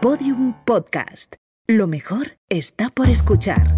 [0.00, 1.34] Podium Podcast.
[1.66, 3.76] Lo mejor está por escuchar.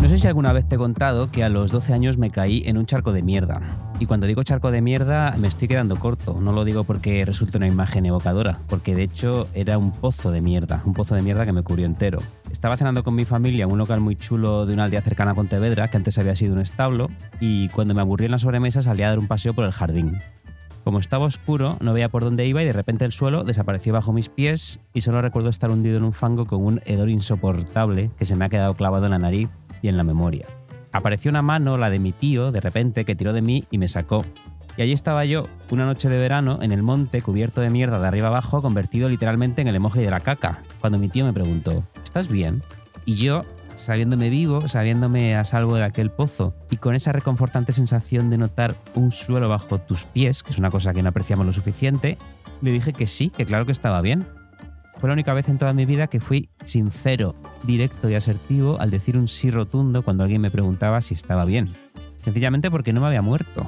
[0.00, 2.62] No sé si alguna vez te he contado que a los 12 años me caí
[2.64, 3.60] en un charco de mierda.
[4.00, 6.40] Y cuando digo charco de mierda me estoy quedando corto.
[6.40, 10.40] No lo digo porque resulte una imagen evocadora, porque de hecho era un pozo de
[10.40, 12.20] mierda, un pozo de mierda que me cubrió entero.
[12.50, 15.34] Estaba cenando con mi familia en un local muy chulo de una aldea cercana a
[15.34, 17.10] Pontevedra, que antes había sido un establo,
[17.40, 20.18] y cuando me aburrí en la sobremesa salí a dar un paseo por el jardín.
[20.88, 24.14] Como estaba oscuro, no veía por dónde iba y de repente el suelo desapareció bajo
[24.14, 28.24] mis pies y solo recuerdo estar hundido en un fango con un hedor insoportable que
[28.24, 29.50] se me ha quedado clavado en la nariz
[29.82, 30.46] y en la memoria.
[30.90, 33.86] Apareció una mano, la de mi tío, de repente, que tiró de mí y me
[33.86, 34.24] sacó.
[34.78, 38.08] Y allí estaba yo, una noche de verano, en el monte, cubierto de mierda de
[38.08, 41.84] arriba abajo, convertido literalmente en el emoji de la caca, cuando mi tío me preguntó,
[42.02, 42.62] ¿estás bien?
[43.04, 43.44] Y yo,
[43.78, 48.76] sabiéndome vivo, sabiéndome a salvo de aquel pozo, y con esa reconfortante sensación de notar
[48.94, 52.18] un suelo bajo tus pies, que es una cosa que no apreciamos lo suficiente,
[52.60, 54.26] le dije que sí, que claro que estaba bien.
[54.98, 58.90] Fue la única vez en toda mi vida que fui sincero, directo y asertivo al
[58.90, 61.68] decir un sí rotundo cuando alguien me preguntaba si estaba bien.
[62.16, 63.66] Sencillamente porque no me había muerto.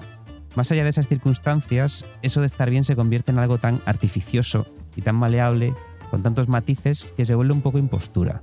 [0.56, 4.66] Más allá de esas circunstancias, eso de estar bien se convierte en algo tan artificioso
[4.96, 5.72] y tan maleable,
[6.10, 8.42] con tantos matices, que se vuelve un poco impostura.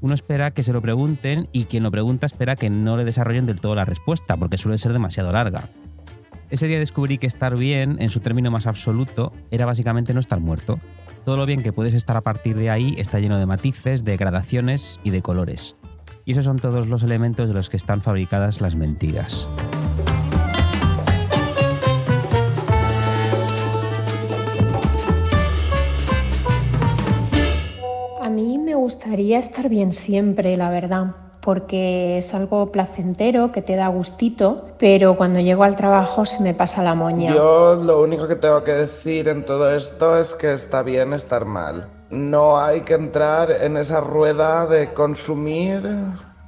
[0.00, 3.46] Uno espera que se lo pregunten y quien lo pregunta espera que no le desarrollen
[3.46, 5.68] del todo la respuesta, porque suele ser demasiado larga.
[6.50, 10.38] Ese día descubrí que estar bien, en su término más absoluto, era básicamente no estar
[10.38, 10.78] muerto.
[11.24, 14.16] Todo lo bien que puedes estar a partir de ahí está lleno de matices, de
[14.16, 15.74] gradaciones y de colores.
[16.24, 19.48] Y esos son todos los elementos de los que están fabricadas las mentiras.
[29.16, 35.16] Gustaría estar bien siempre, la verdad, porque es algo placentero que te da gustito, pero
[35.16, 37.34] cuando llego al trabajo se me pasa la moña.
[37.34, 41.46] Yo lo único que tengo que decir en todo esto es que está bien estar
[41.46, 41.88] mal.
[42.10, 45.80] No hay que entrar en esa rueda de consumir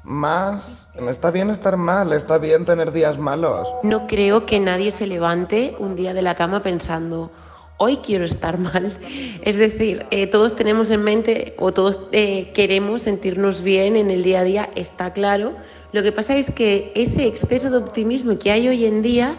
[0.04, 0.86] más.
[1.08, 3.66] Está bien estar mal, está bien tener días malos.
[3.82, 7.30] No creo que nadie se levante un día de la cama pensando,
[7.78, 8.92] hoy quiero estar mal.
[9.42, 14.22] Es decir, eh, todos tenemos en mente o todos eh, queremos sentirnos bien en el
[14.22, 15.54] día a día, está claro.
[15.92, 19.38] Lo que pasa es que ese exceso de optimismo que hay hoy en día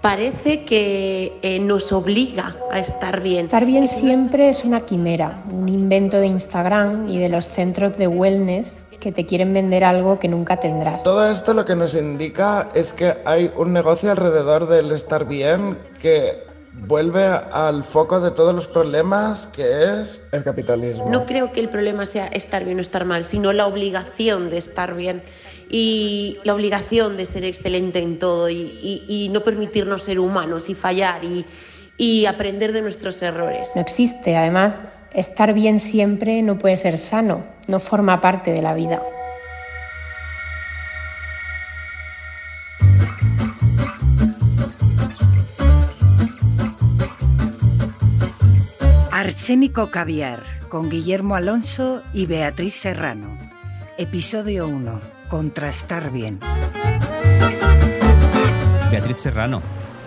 [0.00, 3.46] parece que eh, nos obliga a estar bien.
[3.46, 8.06] Estar bien siempre es una quimera, un invento de Instagram y de los centros de
[8.06, 11.04] wellness que te quieren vender algo que nunca tendrás.
[11.04, 15.76] Todo esto lo que nos indica es que hay un negocio alrededor del estar bien
[16.00, 21.08] que vuelve al foco de todos los problemas que es el capitalismo.
[21.08, 24.58] No creo que el problema sea estar bien o estar mal, sino la obligación de
[24.58, 25.22] estar bien
[25.70, 30.68] y la obligación de ser excelente en todo y, y- y no permitirnos ser humanos
[30.68, 31.44] y fallar y,
[31.96, 33.70] y aprender de nuestros errores.
[33.74, 38.74] No existe, además, estar bien siempre no puede ser sano, no forma parte de la
[38.74, 39.00] vida.
[49.34, 53.36] Arsénico Caviar, con Guillermo Alonso y Beatriz Serrano.
[53.98, 55.00] Episodio 1.
[55.28, 56.38] Contrastar bien.
[58.92, 59.60] Beatriz Serrano,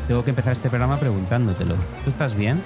[0.08, 1.76] tengo que empezar este programa preguntándotelo.
[2.06, 2.64] ¿Tú estás bien?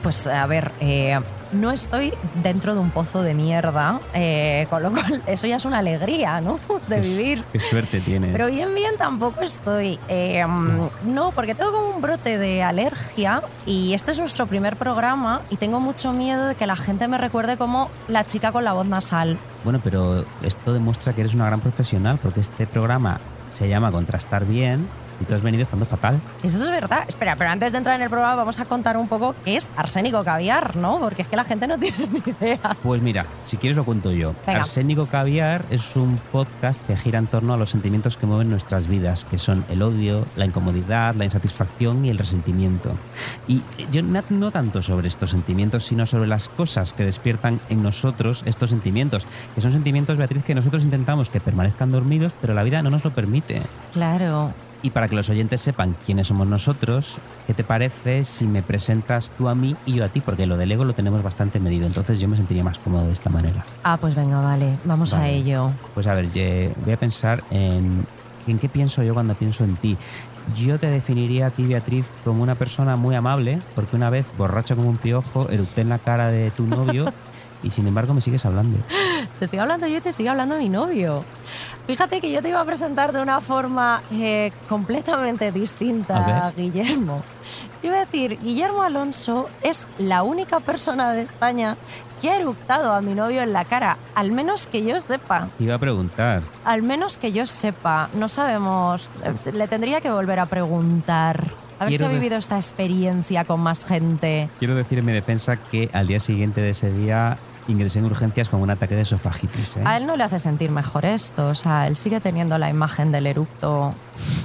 [0.00, 1.18] Pues a ver, eh,
[1.52, 5.64] no estoy dentro de un pozo de mierda, eh, con lo cual eso ya es
[5.64, 6.58] una alegría, ¿no?
[6.88, 7.44] De vivir.
[7.52, 8.32] Qué suerte tienes.
[8.32, 9.98] Pero bien, bien tampoco estoy.
[10.08, 10.44] Eh,
[11.04, 15.56] no, porque tengo como un brote de alergia y este es nuestro primer programa y
[15.56, 18.86] tengo mucho miedo de que la gente me recuerde como la chica con la voz
[18.86, 19.36] nasal.
[19.64, 24.46] Bueno, pero esto demuestra que eres una gran profesional porque este programa se llama Contrastar
[24.46, 24.88] Bien
[25.22, 26.20] y tú has venido estando fatal.
[26.42, 27.04] Eso es verdad.
[27.08, 29.70] Espera, pero antes de entrar en el programa vamos a contar un poco qué es
[29.76, 30.98] arsénico caviar, ¿no?
[30.98, 32.76] Porque es que la gente no tiene ni idea.
[32.82, 34.34] Pues mira, si quieres lo cuento yo.
[34.46, 34.60] Venga.
[34.60, 38.86] Arsénico Caviar es un podcast que gira en torno a los sentimientos que mueven nuestras
[38.86, 42.92] vidas, que son el odio, la incomodidad, la insatisfacción y el resentimiento.
[43.48, 47.82] Y yo no, no tanto sobre estos sentimientos, sino sobre las cosas que despiertan en
[47.82, 52.62] nosotros estos sentimientos, que son sentimientos, Beatriz, que nosotros intentamos que permanezcan dormidos, pero la
[52.62, 53.62] vida no nos lo permite.
[53.92, 54.52] Claro.
[54.82, 59.30] Y para que los oyentes sepan quiénes somos nosotros, ¿qué te parece si me presentas
[59.38, 60.20] tú a mí y yo a ti?
[60.20, 63.12] Porque lo del ego lo tenemos bastante medido, entonces yo me sentiría más cómodo de
[63.12, 63.64] esta manera.
[63.84, 65.70] Ah, pues venga, vale, vamos a ello.
[65.94, 66.26] Pues a ver,
[66.84, 68.04] voy a pensar en,
[68.48, 69.96] en qué pienso yo cuando pienso en ti.
[70.56, 74.74] Yo te definiría a ti, Beatriz, como una persona muy amable, porque una vez, borracho
[74.74, 77.12] como un piojo, eructé en la cara de tu novio
[77.62, 78.78] y sin embargo me sigues hablando.
[79.38, 81.24] Te sigo hablando yo y te sigue hablando mi novio.
[81.86, 87.22] Fíjate que yo te iba a presentar de una forma eh, completamente A distinta, Guillermo.
[87.80, 91.76] Te iba a decir, Guillermo Alonso es la única persona de España
[92.20, 95.48] que ha eructado a mi novio en la cara, al menos que yo sepa.
[95.58, 96.42] Te iba a preguntar.
[96.64, 99.10] Al menos que yo sepa, no sabemos.
[99.24, 101.48] Eh, Le tendría que volver a preguntar.
[101.80, 104.48] A ver Quiero si ha vivido esta experiencia con más gente.
[104.60, 107.38] Quiero decir en mi defensa que al día siguiente de ese día
[107.68, 109.78] ingresé en urgencias con un ataque de esofagitis.
[109.78, 109.82] ¿eh?
[109.84, 113.12] A él no le hace sentir mejor esto, o sea, él sigue teniendo la imagen
[113.12, 113.94] del eructo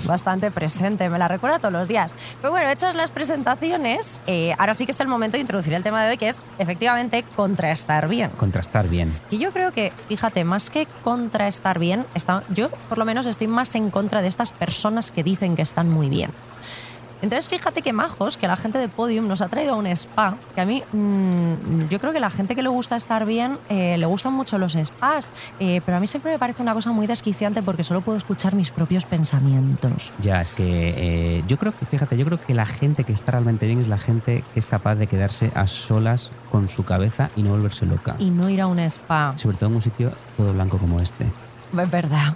[0.05, 2.13] bastante presente, me la recuerda todos los días.
[2.41, 5.83] Pero bueno, hechas las presentaciones, eh, ahora sí que es el momento de introducir el
[5.83, 8.31] tema de hoy, que es efectivamente contrastar bien.
[8.31, 9.13] Contrastar bien.
[9.29, 13.47] Que yo creo que, fíjate, más que contrastar bien, está, yo por lo menos estoy
[13.47, 16.31] más en contra de estas personas que dicen que están muy bien.
[17.21, 20.37] Entonces, fíjate que majos, que la gente de Podium nos ha traído a un spa,
[20.53, 23.97] que a mí, mm, yo creo que la gente que le gusta estar bien, eh,
[23.97, 27.07] le gustan mucho los spas, eh, pero a mí siempre me parece una cosa muy
[27.07, 30.13] desquiciante porque solo puedo escuchar mis propios pensamientos.
[30.19, 30.93] Ya, es que
[31.37, 33.87] eh, yo creo que, fíjate, yo creo que la gente que está realmente bien es
[33.87, 37.85] la gente que es capaz de quedarse a solas con su cabeza y no volverse
[37.85, 38.15] loca.
[38.19, 39.33] Y no ir a un spa.
[39.37, 41.25] Sobre todo en un sitio todo blanco como este.
[41.75, 42.33] Es verdad.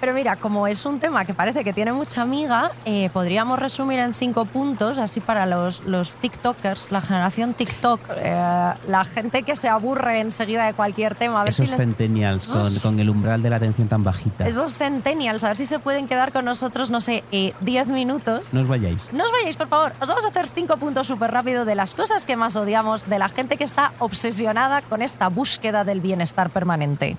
[0.00, 3.98] Pero mira, como es un tema que parece que tiene mucha amiga, eh, podríamos resumir
[3.98, 9.56] en cinco puntos, así para los, los TikTokers, la generación TikTok, eh, la gente que
[9.56, 11.40] se aburre enseguida de cualquier tema.
[11.40, 14.46] A ver Esos si les, centennials con, con el umbral de la atención tan bajita.
[14.46, 18.52] esos centennials, a ver si se pueden quedar con nosotros, no sé, eh, 10 minutos.
[18.52, 19.12] No os vayáis.
[19.12, 19.92] No os vayáis, por favor.
[20.00, 23.18] Os vamos a hacer cinco puntos súper rápido de las cosas que más odiamos, de
[23.18, 27.16] la gente que está obsesionada con esta búsqueda del bienestar permanente.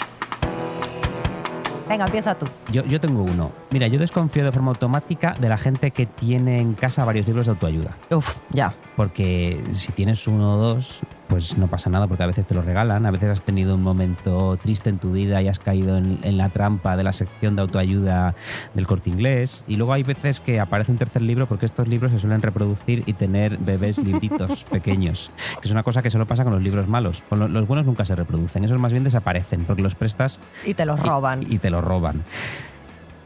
[1.87, 2.45] Venga, empieza tú.
[2.71, 3.51] Yo, yo tengo uno.
[3.71, 7.45] Mira, yo desconfío de forma automática de la gente que tiene en casa varios libros
[7.45, 7.95] de autoayuda.
[8.09, 8.73] Uf, ya.
[8.95, 12.61] Porque si tienes uno o dos, pues no pasa nada, porque a veces te lo
[12.61, 16.19] regalan, a veces has tenido un momento triste en tu vida y has caído en,
[16.23, 18.35] en la trampa de la sección de autoayuda
[18.73, 19.63] del corte inglés.
[19.67, 23.03] Y luego hay veces que aparece un tercer libro, porque estos libros se suelen reproducir
[23.05, 25.31] y tener bebés libritos pequeños,
[25.61, 27.23] que es una cosa que solo pasa con los libros malos.
[27.29, 30.85] Con los buenos nunca se reproducen, esos más bien desaparecen, porque los prestas Y te
[30.85, 31.43] los roban.
[31.51, 32.23] Y, te lo roban.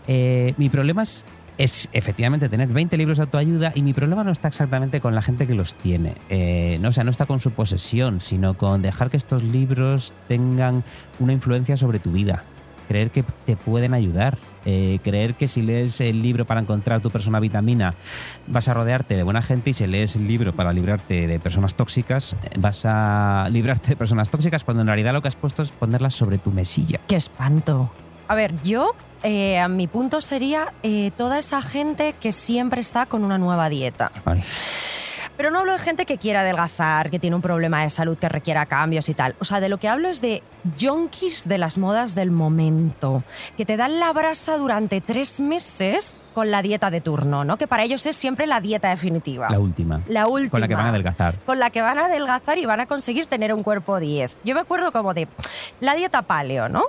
[0.07, 1.25] Eh, mi problema es,
[1.59, 5.21] es efectivamente tener 20 libros de autoayuda y mi problema no está exactamente con la
[5.21, 6.15] gente que los tiene.
[6.29, 10.13] Eh, no, o sea, no está con su posesión, sino con dejar que estos libros
[10.29, 10.85] tengan
[11.19, 12.43] una influencia sobre tu vida.
[12.87, 14.37] Creer que te pueden ayudar.
[14.65, 17.93] eh, creer que si lees el libro para encontrar tu persona vitamina
[18.47, 21.75] vas a rodearte de buena gente y si lees el libro para librarte de personas
[21.75, 25.71] tóxicas vas a librarte de personas tóxicas cuando en realidad lo que has puesto es
[25.71, 26.99] ponerlas sobre tu mesilla.
[27.07, 27.89] ¡Qué espanto!
[28.29, 28.93] A ver, yo,
[29.23, 33.69] eh, a mi punto sería eh, toda esa gente que siempre está con una nueva
[33.69, 34.11] dieta.
[34.23, 34.43] Ay.
[35.35, 38.29] Pero no hablo de gente que quiera adelgazar, que tiene un problema de salud que
[38.29, 39.35] requiera cambios y tal.
[39.39, 40.43] O sea, de lo que hablo es de
[40.77, 43.23] yonkis de las modas del momento,
[43.57, 47.57] que te dan la brasa durante tres meses con la dieta de turno, ¿no?
[47.57, 49.47] Que para ellos es siempre la dieta definitiva.
[49.49, 50.01] La última.
[50.07, 50.51] La última.
[50.51, 51.35] Con la que van a adelgazar.
[51.47, 54.37] Con la que van a adelgazar y van a conseguir tener un cuerpo 10.
[54.43, 55.27] Yo me acuerdo como de
[55.79, 56.83] la dieta paleo, ¿no?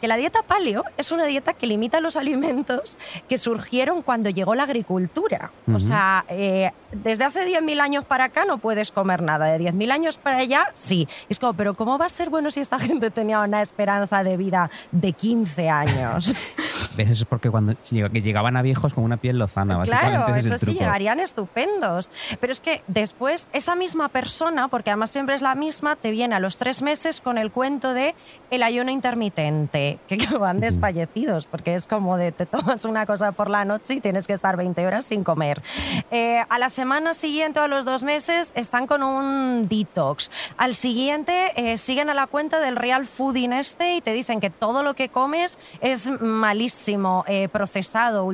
[0.00, 2.98] Que la dieta paleo es una dieta que limita los alimentos
[3.28, 5.50] que surgieron cuando llegó la agricultura.
[5.72, 9.46] O sea, eh, desde hace 10.000 años para acá no puedes comer nada.
[9.46, 11.08] De 10.000 años para allá, sí.
[11.28, 14.36] Es como, pero ¿cómo va a ser bueno si esta gente tenía una esperanza de
[14.36, 16.34] vida de 15 años?
[16.96, 17.10] ¿Ves?
[17.10, 20.58] Eso es porque cuando llegaban a viejos con una piel lozana, básicamente Claro, es eso
[20.58, 22.10] sí, llegarían estupendos.
[22.40, 26.34] Pero es que después esa misma persona, porque además siempre es la misma, te viene
[26.34, 28.14] a los tres meses con el cuento de
[28.50, 33.48] el ayuno intermitente, que van desfallecidos, porque es como de te tomas una cosa por
[33.50, 35.62] la noche y tienes que estar 20 horas sin comer.
[36.10, 40.30] Eh, a la semana siguiente a los dos meses están con un detox.
[40.56, 44.50] Al siguiente eh, siguen a la cuenta del real fooding este y te dicen que
[44.50, 48.26] todo lo que comes es malísimo, eh, procesado,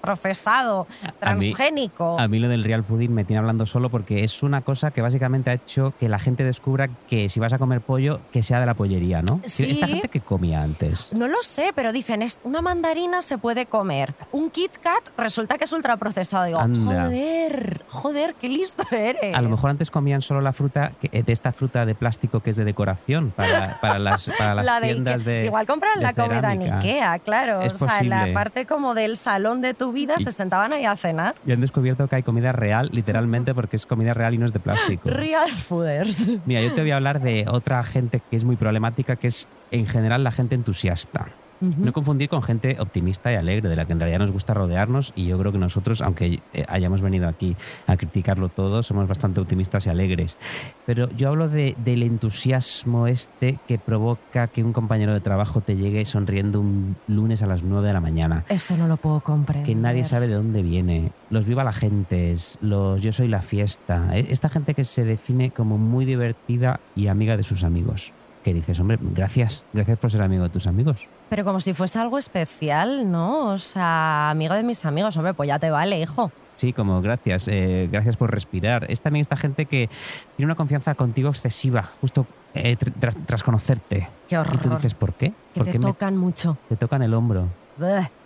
[0.00, 0.86] procesado,
[1.22, 2.18] A mí- transgénico.
[2.18, 5.02] A mí lo del real fooding me tiene hablando solo porque es una cosa que
[5.02, 8.60] básicamente ha hecho que la gente descubra que si vas a comer pollo, que sea
[8.60, 9.40] de la pollería, ¿no?
[9.44, 9.66] Sí.
[9.70, 10.89] Esta gente que comía antes.
[11.12, 14.14] No lo sé, pero dicen, es una mandarina se puede comer.
[14.32, 16.44] Un Kit Kat resulta que es ultraprocesado.
[16.46, 17.04] Digo, Anda.
[17.04, 19.34] joder, joder, qué listo eres.
[19.34, 22.40] A lo mejor antes comían solo la fruta, que- eh, de esta fruta de plástico
[22.40, 25.34] que es de decoración para, para las, para las La de tiendas Ikea.
[25.34, 25.44] de.
[25.46, 26.72] Igual compran de la comida en.
[26.74, 27.60] Ikea, claro.
[27.62, 28.34] Es o sea, en la posible.
[28.34, 31.34] parte como del salón de tu vida Y- se sentaban ahí a cenar.
[31.46, 34.52] Y han descubierto que hay comida real, literalmente, porque es comida real y no es
[34.52, 35.08] de plástico.
[35.10, 36.28] Real fooders.
[36.46, 39.48] Mira, yo te voy a hablar de otra gente que es muy problemática, que es
[39.70, 41.28] en general la gente entusiasta.
[41.60, 45.12] No confundir con gente optimista y alegre, de la que en realidad nos gusta rodearnos
[45.14, 47.54] y yo creo que nosotros, aunque eh, hayamos venido aquí
[47.86, 50.38] a criticarlo todo, somos bastante optimistas y alegres.
[50.86, 55.76] Pero yo hablo de, del entusiasmo este que provoca que un compañero de trabajo te
[55.76, 58.46] llegue sonriendo un lunes a las 9 de la mañana.
[58.48, 59.66] Eso no lo puedo comprender.
[59.66, 61.12] Que nadie sabe de dónde viene.
[61.28, 64.08] Los viva la gente, los yo soy la fiesta.
[64.16, 68.14] E, Esta gente que se define como muy divertida y amiga de sus amigos.
[68.42, 71.08] Que dices, hombre, gracias, gracias por ser amigo de tus amigos.
[71.28, 73.48] Pero como si fuese algo especial, ¿no?
[73.48, 76.32] O sea, amigo de mis amigos, hombre, pues ya te vale, hijo.
[76.54, 78.86] Sí, como gracias, eh, gracias por respirar.
[78.90, 79.88] Es también esta gente que
[80.36, 84.08] tiene una confianza contigo excesiva, justo eh, tr- tras, tras conocerte.
[84.28, 84.54] Qué horror.
[84.54, 85.32] Y tú dices, ¿por qué?
[85.54, 86.56] Que ¿Por te qué me- tocan mucho.
[86.68, 87.48] te tocan el hombro?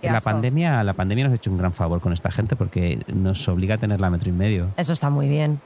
[0.02, 3.48] La pandemia, la pandemia nos ha hecho un gran favor con esta gente porque nos
[3.48, 4.70] obliga a tenerla a metro y medio.
[4.76, 5.60] Eso está muy bien.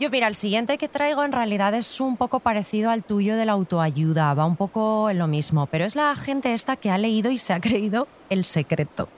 [0.00, 3.46] Yo, mira, el siguiente que traigo en realidad es un poco parecido al tuyo de
[3.46, 6.98] la autoayuda, va un poco en lo mismo, pero es la gente esta que ha
[6.98, 9.08] leído y se ha creído El Secreto.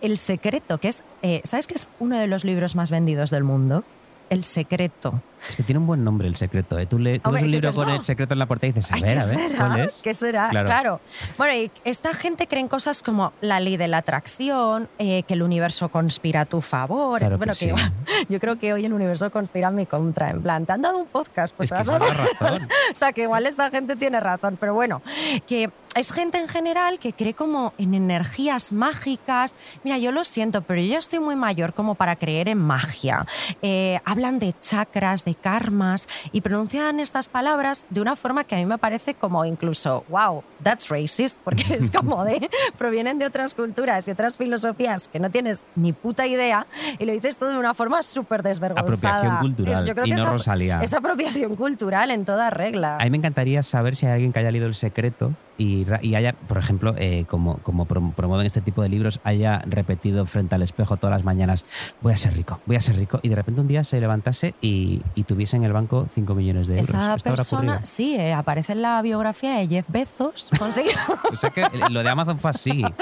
[0.00, 3.44] El Secreto, que es, eh, ¿sabes que es uno de los libros más vendidos del
[3.44, 3.84] mundo?
[4.32, 5.20] El Secreto.
[5.48, 6.78] Es que tiene un buen nombre el secreto.
[6.78, 6.86] ¿eh?
[6.86, 7.84] Tú, le, tú Hombre, ves un ¿qué libro dices?
[7.84, 7.96] con ¡Oh!
[7.96, 9.56] el secreto en la puerta y dices, a Ay, ver, ¿qué a ver, será?
[9.58, 10.00] ¿cuál es?
[10.02, 10.48] ¿Qué será?
[10.50, 10.66] Claro.
[10.68, 11.00] Claro.
[11.36, 15.34] Bueno, y esta gente cree en cosas como la ley de la atracción, eh, que
[15.34, 17.18] el universo conspira a tu favor.
[17.18, 17.66] Claro que bueno, sí.
[17.66, 17.92] igual-
[18.28, 20.30] yo creo que hoy el universo conspira en mi contra.
[20.30, 22.62] En plan, te han dado un podcast, pues es que a razón.
[22.92, 25.02] o sea, que igual esta gente tiene razón, pero bueno,
[25.48, 29.54] que es gente en general que cree como en energías mágicas.
[29.84, 33.26] Mira, yo lo siento, pero yo ya estoy muy mayor como para creer en magia.
[33.60, 38.58] Eh, hablan de chakras, de karmas y pronuncian estas palabras de una forma que a
[38.58, 43.54] mí me parece como incluso, wow, that's racist, porque es como de, provienen de otras
[43.54, 46.66] culturas y otras filosofías que no tienes ni puta idea
[46.98, 48.82] y lo dices todo de una forma súper desvergonzada.
[48.82, 50.80] Apropiación cultural yo creo y que no es Rosalía.
[50.80, 52.96] Es apropiación cultural en toda regla.
[52.96, 56.32] A mí me encantaría saber si hay alguien que haya leído El Secreto y, haya,
[56.32, 60.62] por ejemplo, eh, como, como prom- promueven este tipo de libros, haya repetido frente al
[60.62, 61.64] espejo todas las mañanas,
[62.00, 64.54] voy a ser rico, voy a ser rico, y de repente un día se levantase
[64.60, 66.88] y, y tuviese en el banco 5 millones de euros.
[66.88, 70.50] Esa ¿Esto habrá persona, sí, eh, aparece en la biografía de Jeff Bezos.
[70.58, 70.92] Consiguió-
[71.32, 72.82] O sea que lo de Amazon fue así.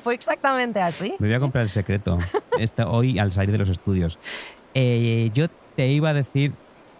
[0.00, 1.12] Fue exactamente así.
[1.18, 2.16] Me voy a comprar el secreto
[2.56, 4.16] Esta- hoy al salir de los estudios.
[4.74, 6.52] Eh, yo te iba a decir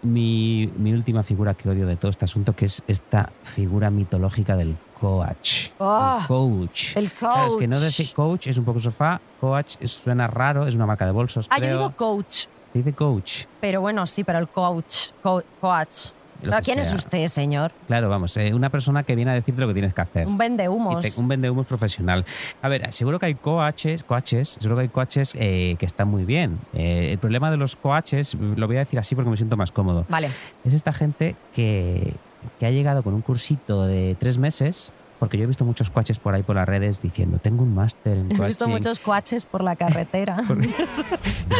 [0.03, 4.55] mi, mi última figura que odio de todo este asunto, que es esta figura mitológica
[4.55, 5.69] del coach.
[5.79, 6.95] Oh, el coach.
[6.97, 7.55] el ¿Sabes?
[7.57, 7.83] Que no coach.
[7.85, 11.47] decir coach es un poco sofá, coach es- suena raro, es una marca de bolsos.
[11.49, 12.45] Ah, yo digo coach.
[12.73, 13.45] Dice coach.
[13.61, 15.11] Pero bueno, sí, pero el coach.
[15.21, 16.09] co- coach.
[16.41, 17.71] ¿Pero ¿Quién es usted, señor?
[17.87, 20.27] Claro, vamos, eh, una persona que viene a decirte lo que tienes que hacer.
[20.27, 21.01] Un vendehumos.
[21.03, 22.25] te- un vendehumos profesional.
[22.61, 26.25] A ver, seguro que hay coaches, coaches seguro que hay coaches eh, que están muy
[26.25, 26.59] bien.
[26.73, 29.71] Eh, el problema de los coaches, lo voy a decir así porque me siento más
[29.71, 30.29] cómodo, Vale.
[30.65, 32.13] es esta gente que,
[32.59, 36.19] que ha llegado con un cursito de tres meses, porque yo he visto muchos coaches
[36.19, 38.45] por ahí por las redes diciendo, tengo un máster en He coaching.
[38.47, 40.35] visto muchos coaches por la carretera.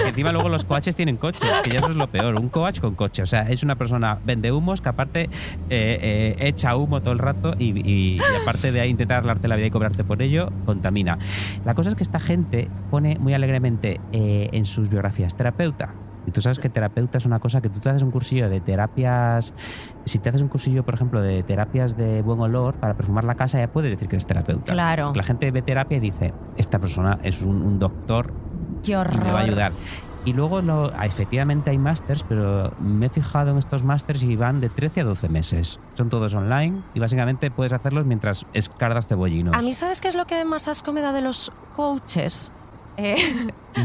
[0.04, 2.36] Que encima luego los coaches tienen coches, que ya eso es lo peor.
[2.38, 3.22] Un coach con coche.
[3.24, 5.30] O sea, es una persona vende humos que aparte eh,
[5.70, 9.56] eh, echa humo todo el rato y, y- y aparte de ahí intentar arreglarte la
[9.56, 11.18] vida y cobrarte por ello, contamina.
[11.64, 15.94] La cosa es que esta gente pone muy alegremente eh, en sus biografías terapeuta.
[16.26, 18.62] Y tú sabes que terapeuta es una cosa que tú te haces un cursillo de
[18.62, 19.54] terapias.
[20.06, 23.36] Si te haces un cursillo, por ejemplo, de terapias de buen olor para perfumar la
[23.36, 24.72] casa, ya puedes decir que eres terapeuta.
[24.74, 25.14] Claro.
[25.16, 28.34] La gente ve terapia y dice: Esta persona es un, un doctor
[28.84, 29.24] Qué y horror.
[29.24, 29.72] me va a ayudar.
[30.26, 34.62] Y luego no, efectivamente hay másters, pero me he fijado en estos másters y van
[34.62, 35.82] de 13 a 12 meses.
[35.96, 39.54] Son todos online y básicamente puedes hacerlos mientras escardas cebollinos.
[39.54, 42.54] A mí, ¿sabes qué es lo que más asco me da de los coaches?
[42.98, 43.16] Eh,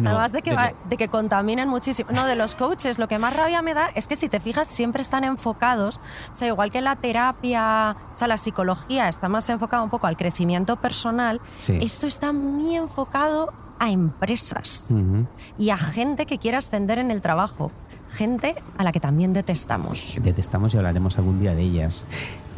[0.02, 2.10] No, Además de que, de va- lo- de que contaminen muchísimo.
[2.12, 4.68] No, de los coaches, lo que más rabia me da es que si te fijas
[4.68, 5.98] siempre están enfocados,
[6.30, 10.06] o sea, igual que la terapia, o sea, la psicología está más enfocada un poco
[10.06, 11.78] al crecimiento personal, Sí.
[11.80, 15.26] esto está muy enfocado a empresas Ujú.
[15.56, 17.72] y a gente que quiere ascender en el trabajo.
[18.10, 20.16] Gente a la que también detestamos.
[20.22, 22.04] Detestamos y hablaremos algún día de ellas.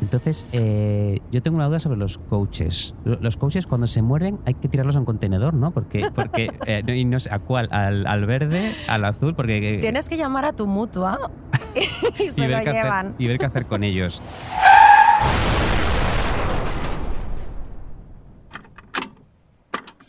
[0.01, 2.95] Entonces, eh, yo tengo una duda sobre los coaches.
[3.05, 5.71] Lo- Los coaches cuando se mueren hay que tirarlos a un contenedor, ¿no?
[5.73, 9.79] Porque, porque eh, no- y no sé a cuál, al, al verde, al azul, porque...
[9.81, 11.31] Tienes que llamar a tu mutua
[11.75, 11.81] y
[12.25, 13.15] y se lo qué hacer, llevan.
[13.19, 14.23] y ver qué hacer con ellos.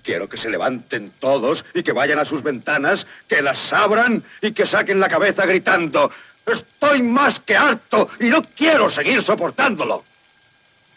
[0.03, 4.51] Quiero que se levanten todos y que vayan a sus ventanas, que las abran y
[4.51, 6.09] que saquen la cabeza gritando,
[6.45, 10.03] estoy más que harto y no quiero seguir soportándolo.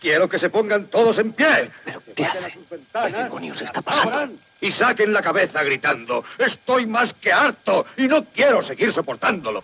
[0.00, 1.70] Quiero que se pongan todos en pie.
[2.14, 7.32] que vayan a sus ventanas, las abran y saquen la cabeza gritando, estoy más que
[7.32, 9.62] harto y no quiero seguir soportándolo.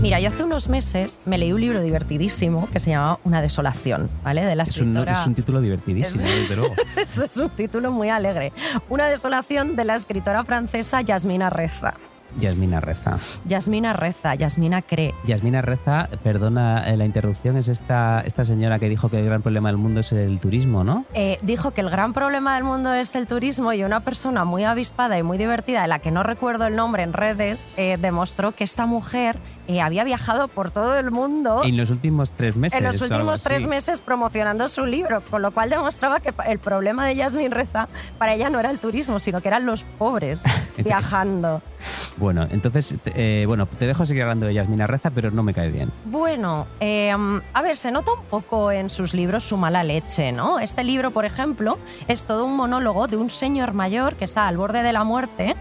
[0.00, 4.08] Mira, yo hace unos meses me leí un libro divertidísimo que se llamaba Una desolación,
[4.22, 4.44] ¿vale?
[4.44, 5.20] De la Es un, escritora...
[5.20, 6.74] es un título divertidísimo, Es- desde luego.
[6.96, 8.52] Es un título muy alegre.
[8.88, 11.94] Una desolación de la escritora francesa Yasmina Reza.
[12.38, 13.18] Yasmina Reza.
[13.46, 15.14] Yasmina Reza, Yasmina cree.
[15.26, 19.40] Yasmina Reza, perdona eh, la interrupción, es esta, esta señora que dijo que el gran
[19.42, 21.06] problema del mundo es el turismo, ¿no?
[21.14, 24.62] Eh, dijo que el gran problema del mundo es el turismo y una persona muy
[24.64, 28.52] avispada y muy divertida, de la que no recuerdo el nombre en redes, eh, demostró
[28.52, 29.38] que esta mujer
[29.68, 32.78] eh, había viajado por todo el mundo En los últimos tres meses.
[32.78, 37.06] en los últimos tres meses promocionando su libro, con lo cual demostraba que el problema
[37.06, 40.44] de Yasmin Reza para ella no era el turismo, sino que eran los pobres
[40.78, 41.62] viajando.
[42.16, 45.70] Bueno, entonces, eh, bueno, te dejo seguir hablando de Yasmina Reza, pero no me cae
[45.70, 45.90] bien.
[46.06, 47.14] Bueno, eh,
[47.52, 50.58] a ver, se nota un poco en sus libros su mala leche, ¿no?
[50.58, 54.56] Este libro, por ejemplo, es todo un monólogo de un señor mayor que está al
[54.56, 55.56] borde de la muerte,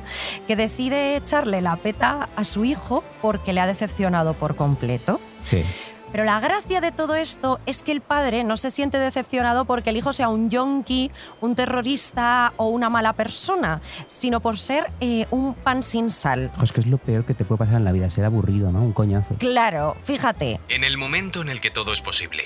[0.47, 5.19] que decide echarle la peta a su hijo porque le ha decepcionado por completo.
[5.41, 5.63] Sí.
[6.11, 9.89] Pero la gracia de todo esto es que el padre no se siente decepcionado porque
[9.89, 15.27] el hijo sea un yonki, un terrorista o una mala persona, sino por ser eh,
[15.31, 16.51] un pan sin sal.
[16.63, 18.81] Es que es lo peor que te puede pasar en la vida, ser aburrido, ¿no?
[18.81, 19.35] Un coñazo.
[19.35, 22.43] Claro, fíjate, En el momento en el que todo es posible.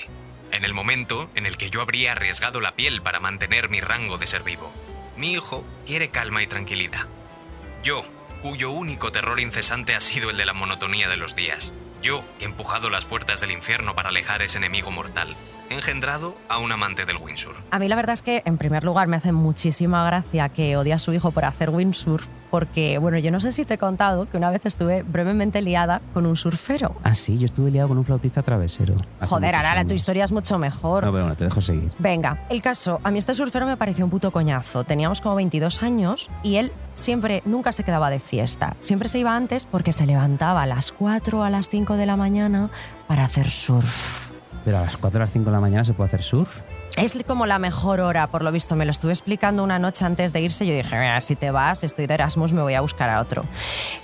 [0.50, 4.18] En el momento en el que yo habría arriesgado la piel para mantener mi rango
[4.18, 4.70] de ser vivo.
[5.16, 7.06] Mi hijo quiere calma y tranquilidad.
[7.82, 8.02] Yo,
[8.42, 11.72] cuyo único terror incesante ha sido el de la monotonía de los días.
[12.02, 15.36] Yo, he empujado las puertas del infierno para alejar ese enemigo mortal.
[15.72, 17.58] He engendrado a un amante del windsurf.
[17.70, 20.92] A mí la verdad es que, en primer lugar, me hace muchísima gracia que odie
[20.92, 24.28] a su hijo por hacer windsurf, porque, bueno, yo no sé si te he contado
[24.28, 26.94] que una vez estuve brevemente liada con un surfero.
[27.04, 28.96] Ah, sí, yo estuve liado con un flautista travesero.
[29.22, 31.04] Joder, Arara, tu historia es mucho mejor.
[31.04, 31.90] No, pero bueno, te dejo seguir.
[31.98, 34.84] Venga, el caso, a mí este surfero me pareció un puto coñazo.
[34.84, 38.76] Teníamos como 22 años y él siempre, nunca se quedaba de fiesta.
[38.78, 42.04] Siempre se iba antes porque se levantaba a las 4 o a las 5 de
[42.04, 42.68] la mañana
[43.08, 44.31] para hacer surf.
[44.64, 46.48] Pero a las 4 o las 5 de la mañana se puede hacer surf.
[46.96, 48.76] Es como la mejor hora, por lo visto.
[48.76, 50.66] Me lo estuve explicando una noche antes de irse.
[50.66, 53.44] Yo dije, "Mira, si te vas, estoy de Erasmus, me voy a buscar a otro.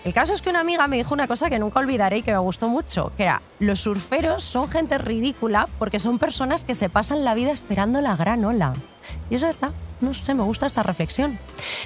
[0.05, 2.33] El caso es que una amiga me dijo una cosa que nunca olvidaré y que
[2.33, 6.89] me gustó mucho, que era, los surferos son gente ridícula porque son personas que se
[6.89, 8.73] pasan la vida esperando la gran ola.
[9.29, 11.39] Y es verdad, no sé, me gusta esta reflexión.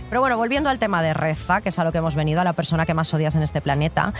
[0.09, 2.45] Pero bueno, volviendo al tema de Reza, que es a lo que hemos venido, a
[2.45, 4.12] la persona que más odias en este planeta,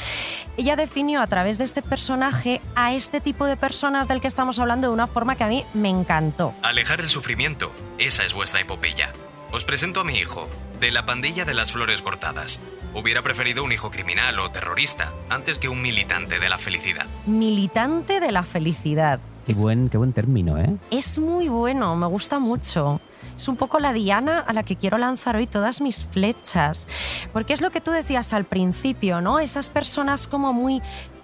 [0.57, 4.59] ella definió a través de este personaje a este tipo de personas del que estamos
[4.59, 6.55] hablando de una forma que a mí me encantó.
[6.63, 9.13] Alejar el sufrimiento, esa es vuestra epopeya.
[9.53, 10.49] Os presento a mi hijo,
[10.81, 12.61] de la pandilla de las flores cortadas.
[12.95, 17.07] Hubiera preferido un hijo criminal o terrorista antes que un militante de la felicidad.
[17.27, 19.21] militante de la felicidad.
[19.47, 20.77] Qué buen, qué buen término, ¿eh?
[20.91, 23.01] Es muy bueno, me gusta mucho.
[23.37, 26.87] Es un poco la diana a la que quiero lanzar hoy todas mis flechas.
[27.33, 29.39] Porque es lo que tú decías al principio, ¿no?
[29.39, 30.83] Esas personas como muy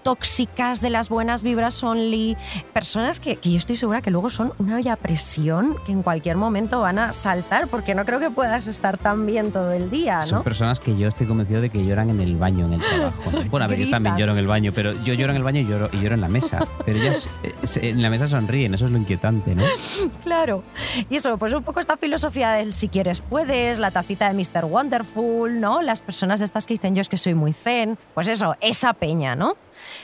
[0.09, 2.35] tóxicas de las buenas vibras only,
[2.73, 6.03] personas que, que yo estoy segura que luego son una olla a presión que en
[6.03, 9.91] cualquier momento van a saltar porque no creo que puedas estar tan bien todo el
[9.91, 10.45] día, Son ¿no?
[10.45, 13.31] personas que yo estoy convencido de que lloran en el baño, en el trabajo.
[13.31, 13.45] ¿no?
[13.51, 15.61] Bueno, a ver, yo también lloro en el baño, pero yo lloro en el baño
[15.61, 16.67] y lloro, y lloro en la mesa.
[16.87, 19.63] Pero ellos eh, en la mesa sonríen, eso es lo inquietante, ¿no?
[20.25, 20.63] Claro.
[21.11, 24.65] Y eso, pues un poco esta filosofía del si quieres puedes, la tacita de Mr.
[24.65, 25.83] Wonderful, ¿no?
[25.83, 29.37] Las personas estas que dicen yo es que soy muy zen, pues eso, esa peña,
[29.37, 29.57] ¿no?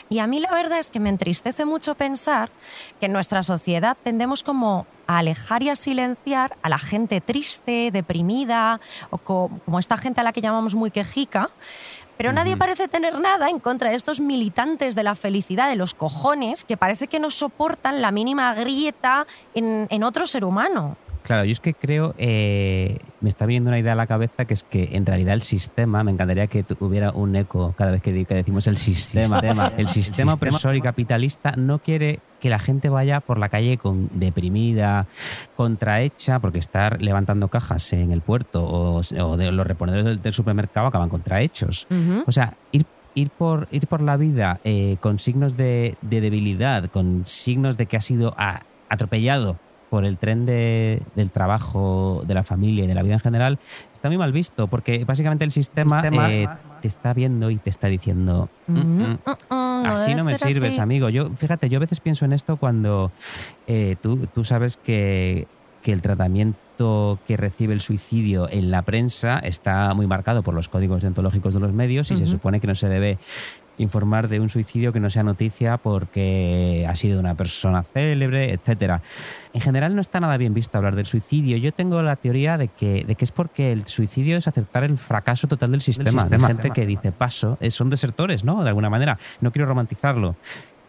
[0.08, 2.50] Y a mí la verdad es que me entristece mucho pensar
[3.00, 7.90] que en nuestra sociedad tendemos como a alejar y a silenciar a la gente triste,
[7.92, 11.50] deprimida, o co- como esta gente a la que llamamos muy quejica,
[12.16, 15.94] pero nadie parece tener nada en contra de estos militantes de la felicidad de los
[15.94, 20.96] cojones que parece que no soportan la mínima grieta en, en otro ser humano.
[21.24, 24.52] Claro, yo es que creo, eh, me está viniendo una idea a la cabeza que
[24.52, 28.12] es que en realidad el sistema, me encantaría que hubiera un eco cada vez que,
[28.12, 29.40] decimos el sistema.
[29.78, 34.10] el sistema opresor y capitalista no quiere que la gente vaya por la calle con
[34.12, 35.06] deprimida,
[35.56, 40.32] contrahecha, porque estar levantando cajas en el puerto o, o de los reponedores del, del
[40.34, 41.86] supermercado acaban contrahechos.
[42.26, 42.84] O sea, ir,
[43.14, 47.86] ir, por, ir por la vida eh, con signos de, de debilidad, con signos de
[47.86, 48.60] que ha sido a-
[48.90, 49.56] atropellado
[49.94, 53.60] por el tren de- del trabajo, de la familia y de la vida en general,
[53.92, 56.32] está muy mal visto, porque básicamente el sistema, Sistema.
[56.32, 56.48] eh,
[56.80, 58.50] te está viendo y te está diciendo...
[58.66, 59.18] "Mm, mm,
[59.50, 60.80] Mm, Así no me sirves, así".
[60.80, 61.10] amigo.
[61.10, 63.12] Yo, fíjate, yo a veces pienso en esto cuando
[63.68, 65.46] eh, tú, tú sabes que,
[65.80, 70.68] que el tratamiento que recibe el suicidio en la prensa está muy marcado por los
[70.68, 72.32] códigos deontológicos de los medios y se Ujú.
[72.32, 73.18] supone que no se debe
[73.76, 79.02] informar de un suicidio que no sea noticia porque ha sido una persona célebre, etcétera.
[79.54, 81.56] En general no está nada bien visto hablar del suicidio.
[81.56, 84.98] Yo tengo la teoría de que, de que es porque el suicidio es aceptar el
[84.98, 86.28] fracaso total del sistema.
[86.28, 88.64] Hay gente que dice paso, eh, son desertores, ¿no?
[88.64, 89.16] De alguna manera.
[89.40, 90.34] No quiero romantizarlo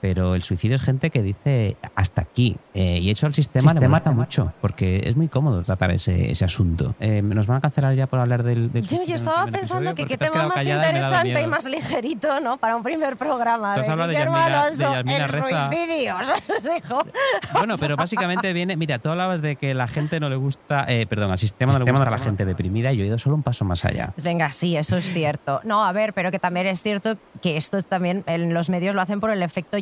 [0.02, 2.58] pero el suicidio es gente que dice hasta aquí.
[2.74, 6.46] Eh, y eso al sistema, le mata mucho, porque es muy cómodo tratar ese, ese
[6.46, 6.96] asunto.
[7.00, 8.72] Eh, nos van a cancelar ya por hablar del.
[8.72, 12.58] del yo, yo estaba pensando que qué tema más interesante y, más ligerito, ¿no?
[12.58, 13.76] Para un primer programa.
[13.76, 15.70] ¿Tú has hablado de Yasmina, Alonso, Yasmina Reza?
[17.54, 18.76] bueno, pero básicamente viene.
[18.76, 20.86] Mira, tú hablabas de que la gente no le gusta.
[20.88, 23.18] Eh, perdón, al sistema no le gusta a la gente deprimida y yo he ido
[23.18, 24.14] solo un paso más allá.
[24.24, 25.62] Venga, sí, eso es cierto.
[25.64, 29.02] No, a ver, pero que también es cierto que esto también en los medios lo
[29.02, 29.78] hacen por el efecto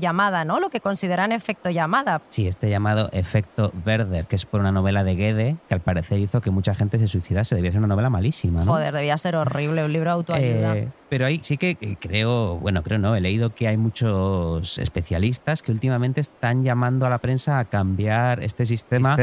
[0.45, 0.59] ¿no?
[0.59, 2.21] Lo que consideran efecto llamada.
[2.29, 6.19] Sí, este llamado efecto Werder, que es por una novela de Goethe, que al parecer
[6.19, 7.55] hizo que mucha gente se suicidase.
[7.55, 8.71] Debía ser una novela malísima, ¿no?
[8.71, 10.77] Joder, debía ser horrible, un libro de autoayuda.
[10.77, 15.61] Eh, pero ahí sí que creo, bueno, creo no, he leído que hay muchos especialistas
[15.63, 19.17] que últimamente están llamando a la prensa a cambiar este sistema.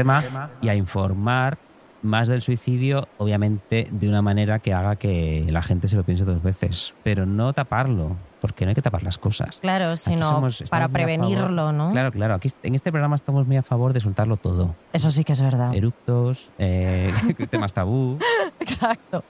[0.61, 1.57] y a informar
[2.01, 6.25] más del suicidio, obviamente de una manera que haga que la gente se lo piense
[6.25, 9.59] dos veces, pero no taparlo porque no hay que tapar las cosas.
[9.61, 11.91] Claro, sino para prevenirlo, ¿no?
[11.91, 12.33] Claro, claro.
[12.33, 14.75] Aquí en este programa estamos muy a favor de soltarlo todo.
[14.93, 15.73] Eso sí que es verdad.
[15.73, 17.11] Eruptos, eh,
[17.49, 18.17] temas tabú.
[18.59, 19.23] Exacto.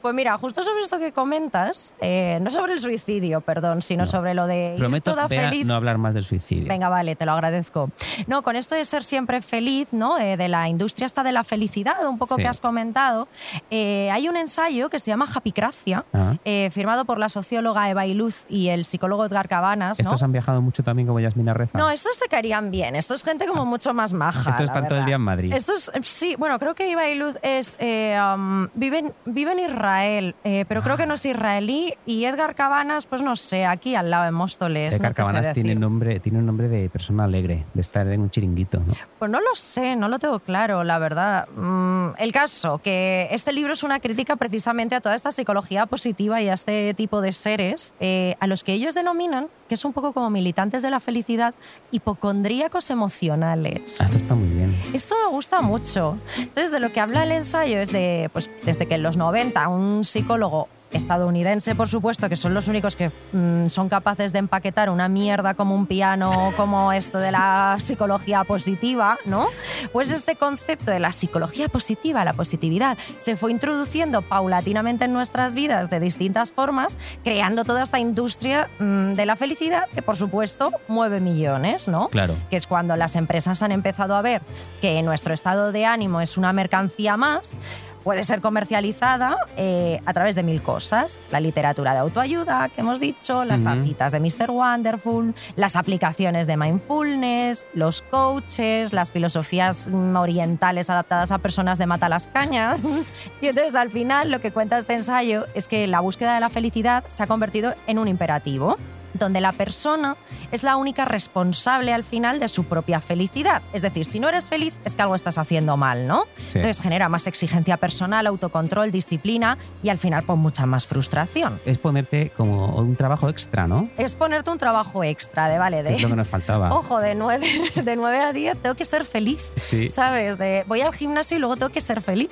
[0.00, 4.34] Pues mira, justo sobre eso que comentas, eh, no sobre el suicidio, perdón, sino sobre
[4.34, 5.66] lo de Prometo toda feliz.
[5.66, 6.68] no hablar más del suicidio.
[6.68, 7.90] Venga, vale, te lo agradezco.
[8.26, 10.18] No, con esto de ser siempre feliz, ¿no?
[10.18, 13.28] Eh, de la industria hasta de la felicidad, un poco que has comentado,
[13.70, 16.34] hay un ensayo que se llama Happycracia, ah.
[16.70, 20.00] firmado por la socióloga Eva Iluz y el psicólogo Edgar Cabanas.
[20.00, 21.78] Estos han viajado mucho también como Yasmina Reza.
[21.78, 22.96] No, estos te caerían bien.
[22.96, 24.50] Esto es gente como mucho más maja.
[24.50, 25.52] Estos están todo el día en Madrid.
[25.52, 30.64] Estos, sí, bueno, creo que Iba y Luz es, eh, um, vive, en Israel, eh,
[30.68, 31.94] pero creo que no es israelí.
[32.06, 34.94] Y Edgar Cabanas, pues no sé, aquí al lado de Móstoles.
[34.94, 38.80] Edgar Cabanas tiene, nombre, tiene un nombre de persona alegre, de estar en un chiringuito.
[38.80, 38.94] ¿no?
[39.18, 41.48] Pues no lo sé, no lo tengo claro, la verdad.
[41.48, 46.40] Mm, el caso, que este libro es una crítica precisamente a toda esta psicología positiva
[46.40, 47.94] y a este tipo de seres.
[48.00, 51.54] Eh, a los que ellos denominan, que es un poco como militantes de la felicidad,
[51.90, 54.00] hipocondríacos emocionales.
[54.00, 54.80] Ah, esto está muy bien.
[54.92, 56.16] Esto me gusta mucho.
[56.36, 59.68] Entonces, de lo que habla el ensayo es de, pues, desde que en los 90
[59.68, 64.90] un psicólogo estadounidense, por supuesto, que son los únicos que mm, son capaces de empaquetar
[64.90, 69.48] una mierda como un piano, como esto de la psicología positiva, ¿no?
[69.92, 75.54] Pues este concepto de la psicología positiva, la positividad, se fue introduciendo paulatinamente en nuestras
[75.54, 80.72] vidas de distintas formas, creando toda esta industria mm, de la felicidad que, por supuesto,
[80.88, 82.08] mueve millones, ¿no?
[82.08, 82.36] Claro.
[82.50, 84.42] Que es cuando las empresas han empezado a ver
[84.80, 87.56] que nuestro estado de ánimo es una mercancía más,
[88.02, 91.20] puede ser comercializada eh, a través de mil cosas.
[91.30, 94.50] La literatura de autoayuda, que hemos dicho, las tacitas de Mr.
[94.50, 102.08] Wonderful, las aplicaciones de mindfulness, los coaches, las filosofías orientales adaptadas a personas de mata
[102.08, 102.82] las cañas.
[103.40, 106.48] y entonces al final lo que cuenta este ensayo es que la búsqueda de la
[106.48, 108.76] felicidad se ha convertido en un imperativo
[109.14, 110.16] donde la persona
[110.50, 113.62] es la única responsable al final de su propia felicidad.
[113.72, 116.24] Es decir, si no eres feliz es que algo estás haciendo mal, ¿no?
[116.46, 121.60] Entonces genera más exigencia personal, autocontrol, disciplina y al final pues mucha más frustración.
[121.64, 123.88] Es ponerte como un trabajo extra, ¿no?
[123.96, 125.96] Es ponerte un trabajo extra de, vale, de...
[125.96, 126.72] Es lo que nos faltaba.
[126.74, 127.46] Ojo, de 9,
[127.82, 129.88] de 9 a 10 tengo que ser feliz, sí.
[129.88, 130.38] ¿sabes?
[130.38, 132.30] De voy al gimnasio y luego tengo que ser feliz.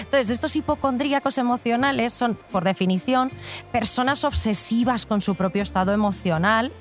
[0.00, 3.30] Entonces, estos hipocondríacos emocionales son, por definición,
[3.72, 6.17] personas obsesivas con su propio estado emocional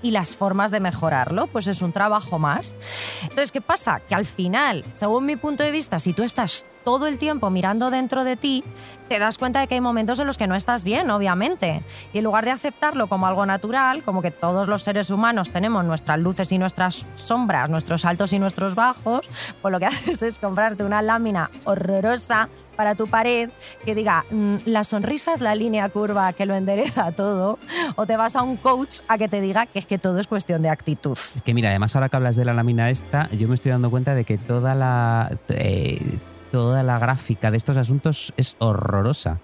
[0.01, 2.75] y las formas de mejorarlo, pues es un trabajo más.
[3.21, 4.01] Entonces, ¿qué pasa?
[4.01, 7.91] Que al final, según mi punto de vista, si tú estás todo el tiempo mirando
[7.91, 8.63] dentro de ti,
[9.09, 11.83] te das cuenta de que hay momentos en los que no estás bien, obviamente.
[12.13, 15.83] Y en lugar de aceptarlo como algo natural, como que todos los seres humanos tenemos
[15.83, 19.27] nuestras luces y nuestras sombras, nuestros altos y nuestros bajos,
[19.61, 22.47] pues lo que haces es comprarte una lámina horrorosa
[22.77, 23.49] para tu pared
[23.83, 27.59] que diga, mm, la sonrisa es la línea curva que lo endereza todo,
[27.97, 30.27] o te vas a un coach a que te diga que es que todo es
[30.27, 31.17] cuestión de actitud.
[31.17, 33.89] Es que mira, además ahora que hablas de la lámina esta, yo me estoy dando
[33.89, 35.37] cuenta de que toda la...
[35.49, 36.17] Eh,
[36.51, 39.39] toda la gráfica de estos asuntos es horrorosa.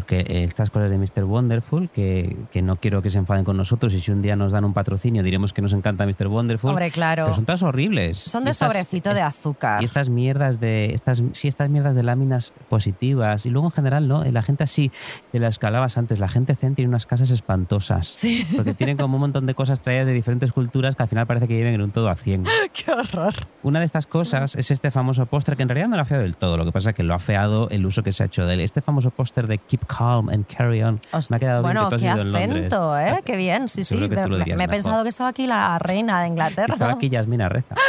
[0.00, 1.24] Porque estas cosas de Mr.
[1.24, 4.50] Wonderful, que, que, no quiero que se enfaden con nosotros y si un día nos
[4.50, 6.26] dan un patrocinio diremos que nos encanta Mr.
[6.28, 6.70] Wonderful.
[6.70, 7.24] Hombre, claro.
[7.24, 8.16] Pero son todas horribles.
[8.16, 9.82] Son de sobrecito de azúcar.
[9.82, 14.08] Y estas mierdas de estas sí, estas mierdas de láminas positivas y luego en general,
[14.08, 14.24] ¿no?
[14.24, 14.90] La gente así,
[15.32, 18.06] de las que hablabas antes, la gente zen tiene unas casas espantosas.
[18.08, 18.46] Sí.
[18.56, 21.46] Porque tienen como un montón de cosas traídas de diferentes culturas que al final parece
[21.46, 22.44] que viven en un todo a 100.
[22.72, 23.34] ¡Qué horror!
[23.62, 26.22] Una de estas cosas es este famoso póster que en realidad no lo ha feado
[26.22, 28.26] del todo, lo que pasa es que lo ha feado el uso que se ha
[28.26, 28.60] hecho de él.
[28.60, 31.00] Este famoso póster de Keep calm and carry on.
[31.30, 32.72] me ha quedado bueno, bien que tú qué has ido en Londres.
[32.72, 33.20] acento, ¿eh?
[33.24, 33.96] Qué bien, sí, sí.
[33.98, 34.08] Seguro
[34.44, 36.74] que Me, me he pensado que estaba aquí la reina de Inglaterra.
[36.74, 37.74] Estaba aquí Yasmina Reza.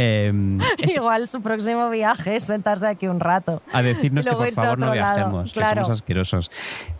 [0.00, 0.58] Em,
[0.94, 3.62] Igual su próximo viaje es sentarse aquí un rato.
[3.72, 5.80] a decirnos que por favor no viajemos, Claro.
[5.80, 6.50] que somos asquerosos.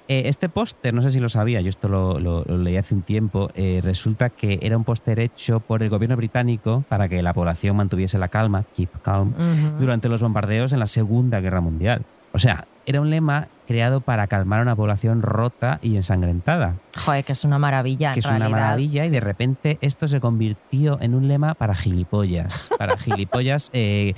[0.09, 2.97] Eh, este póster, no sé si lo sabía, yo esto lo, lo- lo leí hace
[2.97, 7.23] un tiempo, eh, resulta que era un póster hecho por el gobierno británico para que
[7.23, 9.79] la población mantuviese la calma, keep calm, Ujú.
[9.79, 12.03] durante los bombardeos en la Segunda Guerra Mundial.
[12.33, 17.23] O sea, era un lema creado para calmar a una población rota y ensangrentada, Joder,
[17.23, 18.15] que es una maravilla.
[18.15, 21.75] que en es una maravilla y de repente esto se convirtió en un lema para
[21.75, 23.71] gilipollas, para gilipollas...
[23.75, 24.15] eh,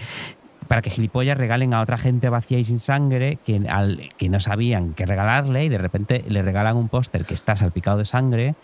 [0.69, 4.39] para que gilipollas regalen a otra gente vacía y sin sangre que, al- que no
[4.39, 8.55] sabían qué regalarle y de repente le regalan un póster que está salpicado de sangre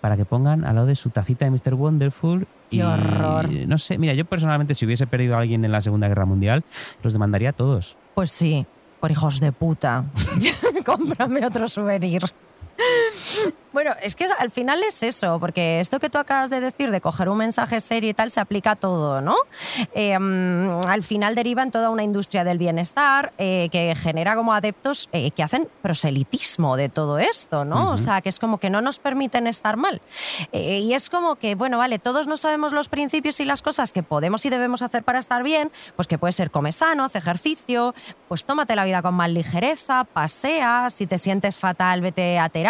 [0.00, 1.74] para que pongan al lado de su tacita de Mr.
[1.74, 2.48] Wonderful.
[2.68, 3.48] ¡Qué y, horror!
[3.68, 6.64] No sé, mira, yo personalmente si hubiese perdido a alguien en la Segunda Guerra Mundial,
[7.04, 7.96] los demandaría a todos.
[8.14, 8.66] Pues sí,
[9.00, 10.04] por hijos de puta.
[10.84, 12.22] Cómprame otro souvenir.
[13.76, 17.02] Bueno, es que al final es eso, porque esto que tú acabas de decir de
[17.02, 19.36] coger un mensaje serio y tal se aplica a todo, ¿no?
[19.94, 24.54] Eh, mm, al final deriva en toda una industria del bienestar eh, que genera como
[24.54, 27.90] adeptos eh, que hacen proselitismo de todo esto, ¿no?
[27.90, 30.00] O sea, que es como que no nos permiten estar mal.
[30.52, 33.92] Eh, y es como que, bueno, vale, todos no sabemos los principios y las cosas
[33.92, 37.14] que podemos y debemos hacer para estar bien, pues que puede ser come sano, haz
[37.14, 37.94] ejercicio,
[38.26, 42.65] pues tómate la vida con más ligereza, pasea, si te sientes fatal, vete a terapia.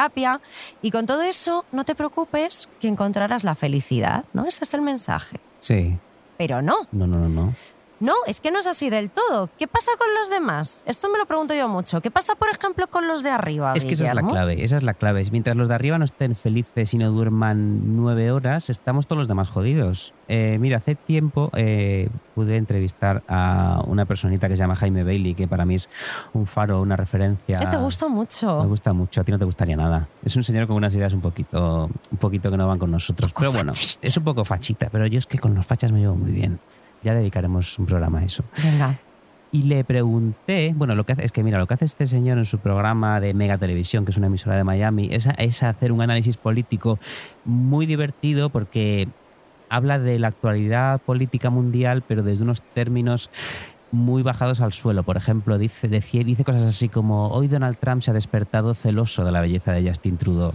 [0.82, 4.46] Y con todo eso, no te preocupes que encontrarás la felicidad, ¿no?
[4.46, 5.40] Ese es el mensaje.
[5.58, 5.96] Sí.
[6.36, 7.54] Pero no, No, no, no, no.
[8.00, 9.48] No, es que no es así del todo.
[9.58, 10.84] ¿Qué pasa con los demás?
[10.86, 12.00] Esto me lo pregunto yo mucho.
[12.00, 13.72] ¿Qué pasa, por ejemplo, con los de arriba?
[13.74, 14.32] Es que esa es la Guillermo?
[14.32, 15.24] clave, esa es la clave.
[15.30, 19.28] Mientras los de arriba no estén felices y no duerman nueve horas, estamos todos los
[19.28, 20.12] demás jodidos.
[20.28, 25.34] Eh, mira, hace tiempo eh, pude entrevistar a una personita que se llama Jaime Bailey,
[25.34, 25.88] que para mí es
[26.34, 27.56] un faro, una referencia.
[27.56, 28.60] Que te gusta mucho.
[28.60, 30.08] Me gusta mucho, a ti no te gustaría nada.
[30.24, 33.32] Es un señor con unas ideas un poquito, un poquito que no van con nosotros.
[33.38, 36.16] Pero bueno, es un poco fachita, pero yo es que con los fachas me llevo
[36.16, 36.58] muy bien.
[37.06, 38.42] Ya dedicaremos un programa a eso.
[38.64, 38.98] Venga.
[39.52, 42.36] Y le pregunté, bueno, lo que hace es que mira, lo que hace este señor
[42.38, 45.92] en su programa de Mega Televisión, que es una emisora de Miami, es, es hacer
[45.92, 46.98] un análisis político
[47.44, 49.06] muy divertido porque
[49.68, 53.30] habla de la actualidad política mundial, pero desde unos términos
[53.92, 55.02] muy bajados al suelo.
[55.04, 59.24] Por ejemplo, dice, decía- dice cosas así como, hoy Donald Trump se ha despertado celoso
[59.24, 60.52] de la belleza de Justin Trudeau.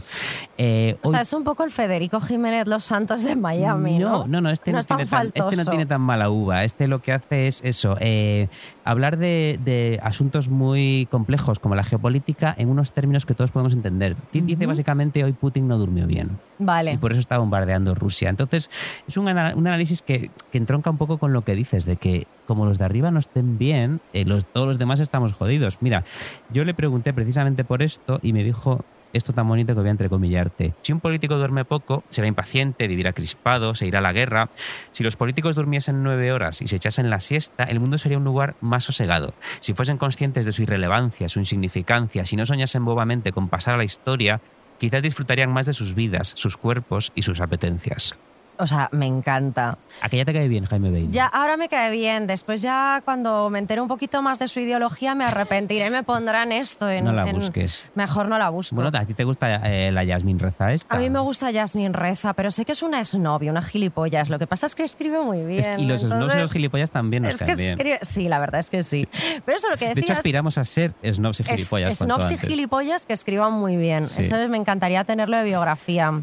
[0.57, 4.19] Eh, O hoy- sea, es un poco el Federico Jiménez Los Santos de Miami, ¿no?
[4.19, 6.63] no, no, no, este no, es tan tiene tan, este no tiene tan mala uva.
[6.63, 8.49] Este lo que hace es eso, eh,
[8.83, 13.73] hablar de, de asuntos muy complejos como la geopolítica en unos términos que todos podemos
[13.73, 14.15] entender.
[14.31, 16.37] Ti- Dice básicamente hoy Putin no durmió bien.
[16.59, 16.91] Vale.
[16.93, 18.29] Y por eso está bombardeando Rusia.
[18.29, 18.69] Entonces,
[19.07, 19.31] es un, un
[19.67, 22.83] análisis que, que entronca un poco con lo que dices, de que como los de
[22.83, 25.77] arriba no estén bien, eh, los, todos los demás estamos jodidos.
[25.79, 26.03] Mira,
[26.51, 28.83] yo le pregunté precisamente por esto y me dijo
[29.13, 30.73] esto tan bonito que voy a entrecomillarte.
[30.81, 34.49] Si un político duerme poco, será impaciente, vivirá crispado, se irá a la guerra.
[34.91, 38.25] Si los políticos durmiesen nueve horas y se echasen la siesta, el mundo sería un
[38.25, 39.33] lugar más sosegado.
[39.61, 43.77] Si fuesen conscientes de su irrelevancia, su insignificancia, si no soñasen bobamente con pasar a
[43.77, 44.41] la historia,
[44.77, 48.17] quizás disfrutarían más de sus vidas, sus cuerpos y sus apetencias.
[48.61, 49.79] O sea, me encanta.
[50.01, 51.09] ¿A que ya te cae bien, Jaime Bailey?
[51.09, 52.27] Ya, ahora me cae bien.
[52.27, 56.03] Después ya cuando me entere un poquito más de su ideología me arrepentiré y me
[56.03, 57.05] pondrán esto en...
[57.05, 57.89] No la en- busques.
[57.95, 58.75] Mejor no la busco.
[58.75, 60.95] Bueno, ¿a ti te gusta eh, la Yasmin Reza esta?
[60.95, 64.29] a mí me gusta Yasmin Reza, pero sé que es una snob y una gilipollas.
[64.29, 65.59] Lo que pasa es que escribe muy bien.
[65.59, 67.69] Es- y los snobs y entonces- los gilipollas también nos Es que caen bien.
[67.79, 69.07] escribe- Sí, la verdad es que sí.
[69.43, 70.17] Pero eso lo que De hecho, decías...
[70.19, 71.97] aspiramos a ser snobs y es- gilipollas.
[71.97, 72.47] cuanto snobs y antes.
[72.49, 74.05] gilipollas que escriban muy bien.
[74.05, 74.21] Sí.
[74.21, 76.21] Eso me encantaría tenerlo de biografía.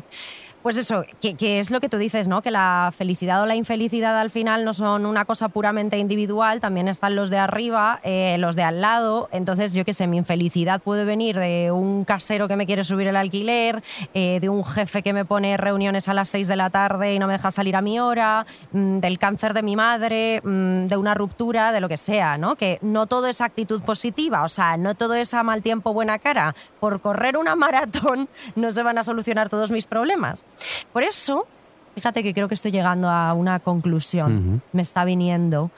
[0.63, 2.43] Pues eso, que, que es lo que tú dices, ¿no?
[2.43, 6.89] Que la felicidad o la infelicidad al final no son una cosa puramente individual, también
[6.89, 9.29] están los de arriba, eh, los de al lado.
[9.31, 13.07] Entonces, yo qué sé, mi infelicidad puede venir de un casero que me quiere subir
[13.07, 16.71] el alquiler, eh, de un jefe que me pone reuniones a las 6 de la
[16.71, 20.41] tarde y no me deja salir a mi hora, mm, del cáncer de mi madre,
[20.43, 22.57] mm, de una ruptura, de lo que sea, ¿no?
[22.57, 26.55] Que no todo es actitud positiva, o sea, no todo es mal tiempo, buena cara.
[26.81, 30.47] Por correr una maratón no se van a solucionar todos mis problemas.
[30.93, 31.47] Por eso,
[31.95, 34.63] fíjate que creo que estoy llegando a una conclusión.
[34.73, 35.71] Me está viniendo.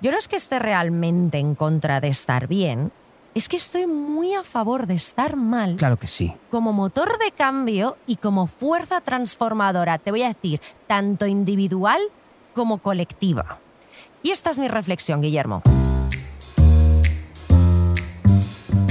[0.00, 2.90] Yo no es que esté realmente en contra de estar bien,
[3.34, 6.34] es que estoy muy a favor de estar mal Claro que sí.
[6.50, 12.00] como motor de cambio y como fuerza transformadora, te voy a decir, tanto individual
[12.54, 13.58] como colectiva.
[14.22, 15.62] Y esta es mi reflexión, Guillermo.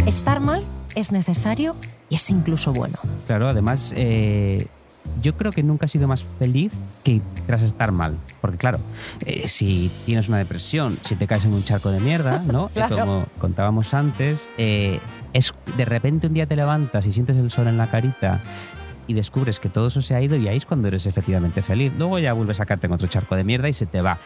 [0.07, 0.63] Estar mal
[0.95, 1.75] es necesario
[2.09, 2.97] y es incluso bueno.
[3.27, 4.67] Claro, además, eh,
[5.21, 8.17] yo creo que nunca has sido más feliz que tras estar mal.
[8.39, 8.79] Porque claro,
[9.25, 12.65] eh, si tienes una depresión, si te caes en un charco de mierda, ¿no?
[12.71, 12.97] Eh, Claro.
[12.97, 14.99] Como contábamos antes, eh,
[15.33, 18.41] es de repente un día te levantas y sientes el sol en la carita
[19.07, 21.91] y descubres que todo eso se ha ido y ahí es cuando eres efectivamente feliz.
[21.97, 24.19] Luego ya vuelves a sacarte en otro charco de mierda y se te va.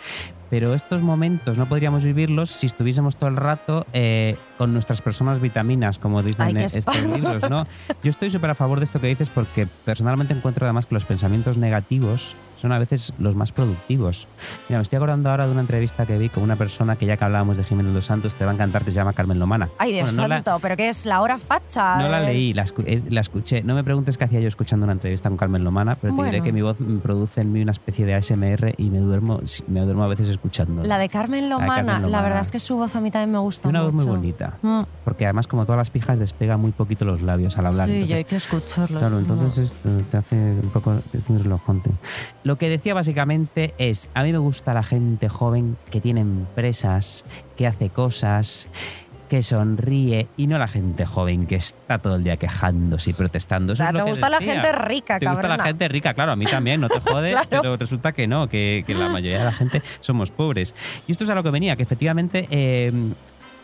[0.50, 5.42] Pero estos momentos no podríamos vivirlos si estuviésemos todo el rato eh, con nuestras personas
[5.42, 7.66] vitaminas, como dicen Ay, estos libros, ¿no?
[8.04, 11.06] Yo estoy súper a favor de esto que dices porque personalmente encuentro además que los
[11.06, 14.28] pensamientos negativos son a veces los más productivos.
[14.70, 17.18] Mira, me estoy acordando ahora de una entrevista que vi con una persona que ya
[17.18, 19.70] que hablábamos de Jiménez Los Santos, te va a encantar, que se llama Carmen Lomana.
[19.78, 21.06] Ay, Dios Bueno, no la- santo, ¿pero qué es?
[21.06, 21.98] ¿La hora facha?
[21.98, 23.62] no la Eh, leí, la, escu- eh, la escuché.
[23.62, 26.30] No me preguntes qué hacía yo escuchando una entrevista con Carmen Lomana, pero te diré
[26.40, 26.44] Bueno.
[26.46, 30.04] que mi voz produce en mí una especie de ASMR y me duermo, me duermo
[30.06, 30.84] a veces escuchando.
[30.84, 33.40] La de Carmen La Lomana, la verdad es que su voz a mí también me
[33.40, 34.16] gusta una voz muy mucho.
[34.18, 34.58] bonita.
[34.62, 34.82] Mm.
[35.04, 37.86] Porque además, como todas las pijas, despega muy poquito los labios al hablar.
[37.88, 39.00] Sí, y entonces- hay que escucharlos.
[39.00, 39.20] Claro, No.
[39.34, 41.92] entonces esto te hace un poco, es muy relajante.
[42.44, 47.26] Lo que decía básicamente es, a mí me gusta la gente joven que tiene empresas,
[47.56, 48.68] que hace cosas,
[49.28, 53.74] que sonríe y no la gente joven que está todo el día quejándose y protestando.
[53.74, 56.46] O sea, te gusta la gente rica, Te gusta la gente rica, claro, a mí
[56.46, 57.48] también, no te jodes, Claro.
[57.50, 60.76] pero resulta que no, que, que la mayoría de la gente somos pobres.
[61.08, 62.92] Y esto es a lo que venía, que efectivamente eh,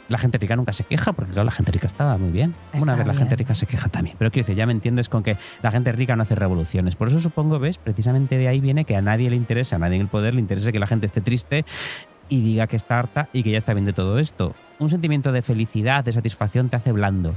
[0.10, 2.54] la gente rica nunca se queja, porque claro, la gente rica estaba muy bien.
[2.74, 4.16] Está Una vez la gente rica se queja también.
[4.20, 6.96] Pero quiero decir, ya me entiendes con que la gente rica no hace revoluciones.
[6.96, 9.96] Por eso supongo, ves, precisamente de ahí viene que a nadie le interesa, a nadie
[9.96, 11.66] en el poder le interesa que la gente esté triste
[12.28, 14.54] y diga que está harta y que ya está bien de todo esto.
[14.82, 17.36] Un sentimiento de felicidad, de satisfacción te hace blando.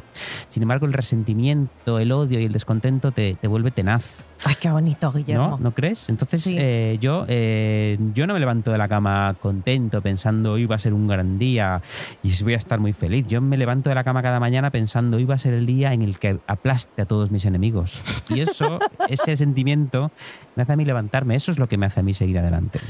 [0.48, 4.24] Sin embargo, el resentimiento, el odio y el descontento te, te vuelve tenaz.
[4.46, 5.50] Ay, qué bonito, Guillermo.
[5.50, 5.58] ¿No?
[5.58, 6.08] ¿No crees?
[6.08, 6.56] Entonces Sí.
[6.58, 10.78] eh, yo, eh, yo no me levanto de la cama contento pensando hoy va a
[10.78, 11.82] ser un gran día
[12.22, 13.28] y voy a estar muy feliz.
[13.28, 15.92] Yo me levanto de la cama cada mañana pensando hoy va a ser el día
[15.92, 18.02] en el que aplaste a todos mis enemigos.
[18.30, 18.78] Y eso,
[19.08, 20.10] ese sentimiento
[20.56, 21.36] me hace a mí levantarme.
[21.36, 22.80] Eso es lo que me hace a mí seguir adelante.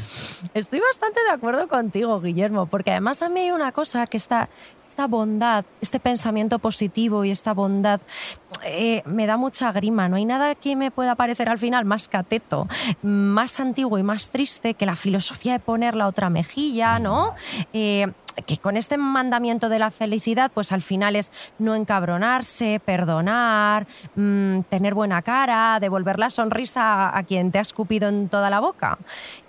[0.55, 4.17] Estoy bastante de acuerdo contigo, Guillermo, porque además a mí hay una cosa que
[4.87, 8.00] esta, bondad, este pensamiento positivo y esta bondad
[8.64, 10.09] eh, me da mucha grima.
[10.09, 12.68] No hay nada que me pueda parecer al final más cateto,
[13.02, 17.35] más antiguo y más triste que la filosofía de poner la otra mejilla, ¿no?
[17.72, 18.12] Eh,
[18.46, 24.61] que con este mandamiento de la felicidad, pues al final es no encabronarse, perdonar, mm,
[24.68, 28.98] tener buena cara, devolver la sonrisa a, quien te ha escupido en toda la boca.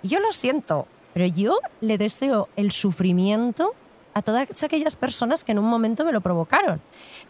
[0.02, 3.74] Yo lo siento, pero yo le deseo el sufrimiento
[4.16, 6.80] a todas aquellas personas que en un momento me lo provocaron.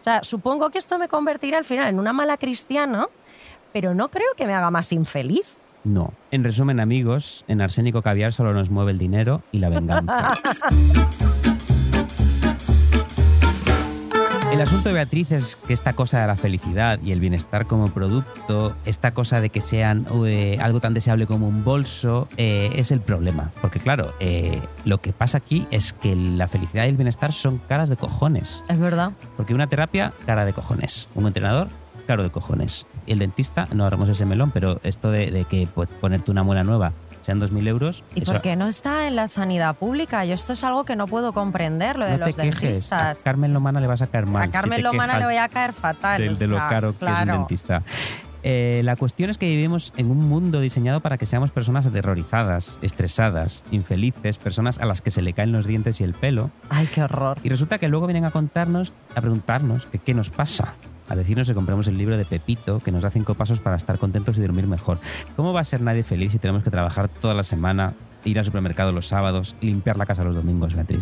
[0.01, 3.09] O sea, supongo que esto me convertirá al final en una mala cristiana,
[3.73, 5.59] pero no creo que me haga más infeliz.
[5.83, 6.13] No.
[6.31, 10.35] En resumen, amigos, en Arsénico Caviar solo nos mueve el dinero y la venganza.
[14.57, 17.89] El asunto de Beatriz es que esta cosa de la felicidad y el bienestar como
[17.89, 22.91] producto, esta cosa de que sean eh, algo tan deseable como un bolso, eh, es
[22.91, 23.53] el problema.
[23.61, 27.59] Porque claro, eh, lo que pasa aquí es que la felicidad y el bienestar son
[27.59, 28.65] caras de cojones.
[28.71, 29.13] Es verdad.
[29.37, 31.11] Porque una terapia, cara de cojones.
[31.15, 31.69] Un entrenador,
[32.07, 32.87] caro de cojones.
[33.07, 36.63] El dentista, no abramos ese melón, pero esto de, de que pues, ponerte una muela
[36.63, 36.95] nueva
[37.27, 38.05] sean 2.000 euros...
[38.15, 40.25] ¿Y eso- por qué no está en la sanidad pública?
[40.25, 42.55] Yo esto es algo que no puedo comprender, lo de no te los quejes.
[42.57, 43.19] A dentistas.
[43.25, 44.43] Carmen Lomana le vas a caer mal.
[44.43, 46.23] A si Carmen te Lomana le voy a caer fatal.
[46.23, 47.33] de, o de lo sea, caro que es un claro.
[47.33, 47.83] dentista.
[48.49, 52.79] Eh, la cuestión es que vivimos en un mundo diseñado para que seamos personas aterrorizadas,
[52.81, 56.51] estresadas, infelices, personas a las que se le caen los dientes y el pelo.
[56.69, 57.39] Ay, qué horror.
[57.43, 60.75] Y resulta que luego vienen a contarnos, a preguntarnos que qué nos pasa.
[61.09, 63.99] A decirnos que compremos el libro de Pepito, que nos da cinco pasos para estar
[63.99, 64.99] contentos y dormir mejor.
[65.37, 67.95] ¿Cómo va a ser nadie feliz si tenemos que trabajar toda la semana,
[68.27, 71.01] ir al supermercado los sábados limpiar la casa los domingos, Beatriz?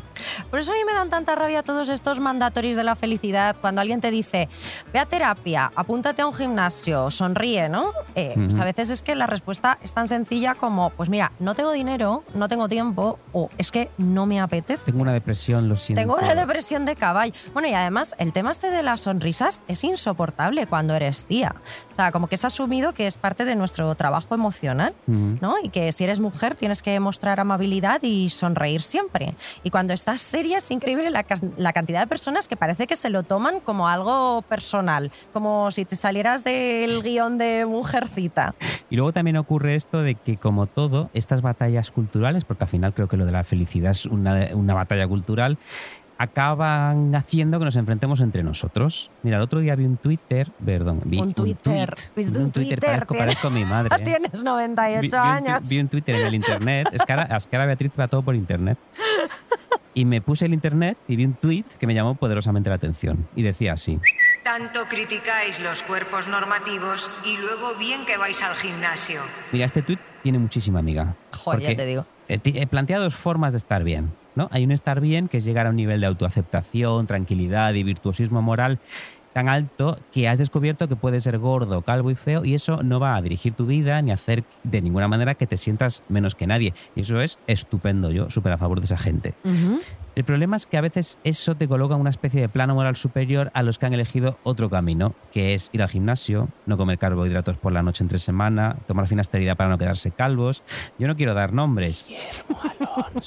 [0.51, 3.57] Por eso a mí me dan tanta rabia todos estos mandatorios de la felicidad.
[3.61, 4.49] Cuando alguien te dice,
[4.93, 7.91] ve a terapia, apúntate a un gimnasio, sonríe, ¿no?
[8.15, 8.63] Eh, pues Ujú.
[8.63, 12.23] a veces es que la respuesta es tan sencilla como, pues mira, no tengo dinero,
[12.35, 14.85] no tengo tiempo, o es que no me apetece.
[14.85, 16.01] Tengo una depresión, lo siento.
[16.01, 17.33] Tengo una depresión de caballo.
[17.53, 21.55] Bueno, y además, el tema este de las sonrisas es insoportable cuando eres tía.
[21.91, 24.95] O sea, como que es asumido que es parte de nuestro trabajo emocional.
[25.07, 25.39] Ujú.
[25.41, 25.57] ¿no?
[25.63, 29.35] Y que si eres mujer tienes que mostrar amabilidad y sonreír siempre.
[29.63, 32.97] Y cuando estás seria es increíble la, ca- la cantidad de personas que parece que
[32.97, 38.55] se lo toman como algo personal, como si te salieras del guion de Mujercita.
[38.91, 42.95] Y luego también ocurre esto de que, como todo, estas batallas culturales, porque al final
[42.95, 45.59] creo que lo de la felicidad es una, una batalla cultural,
[46.25, 49.11] acaban haciendo que nos enfrentemos entre nosotros.
[49.23, 51.95] Mira, el otro día vi un Twitter, perdón, vi Un Twitter.
[51.95, 52.81] tweet, ¿Viste vi un Twitter?
[52.81, 53.97] parezco, Tiene- parezco mi madre.
[54.01, 54.05] ¿eh?
[54.05, 55.69] Tienes 98 Vi- vi un años.
[55.69, 56.89] Vi un Twitter en el internet.
[56.93, 58.79] Es que, ahora, es que ahora Beatriz va todo por internet.
[59.97, 63.29] Y me puse el internet y vi un tweet que me llamó poderosamente la atención.
[63.37, 64.01] Y decía así.
[64.43, 69.21] Tanto criticáis los cuerpos normativos y luego bien que vais al gimnasio.
[69.53, 71.15] Mira, este tuit tiene muchísima amiga.
[71.37, 72.07] Joder, ya te digo.
[72.29, 74.13] eh, plantea dos formas de estar bien.
[74.35, 74.49] ¿No?
[74.51, 78.43] Hay un estar bien que es llegar a un nivel de autoaceptación, tranquilidad y virtuosismo
[78.43, 78.79] moral
[79.35, 83.01] tan alto que has descubierto que puedes ser gordo, calvo y feo y eso no
[83.01, 86.47] va a dirigir tu vida ni hacer de ninguna manera que te sientas menos que
[86.47, 86.73] nadie.
[86.95, 89.35] Y eso es estupendo, yo súper a favor de esa gente.
[90.15, 93.51] El problema es que a veces eso te coloca una especie de plano moral superior
[93.53, 97.57] a los que han elegido otro camino, que es ir al gimnasio, no comer carbohidratos
[97.59, 100.63] por la noche entre semana, tomar finasterida para no quedarse calvos.
[101.01, 102.09] Yo no quiero dar nombres.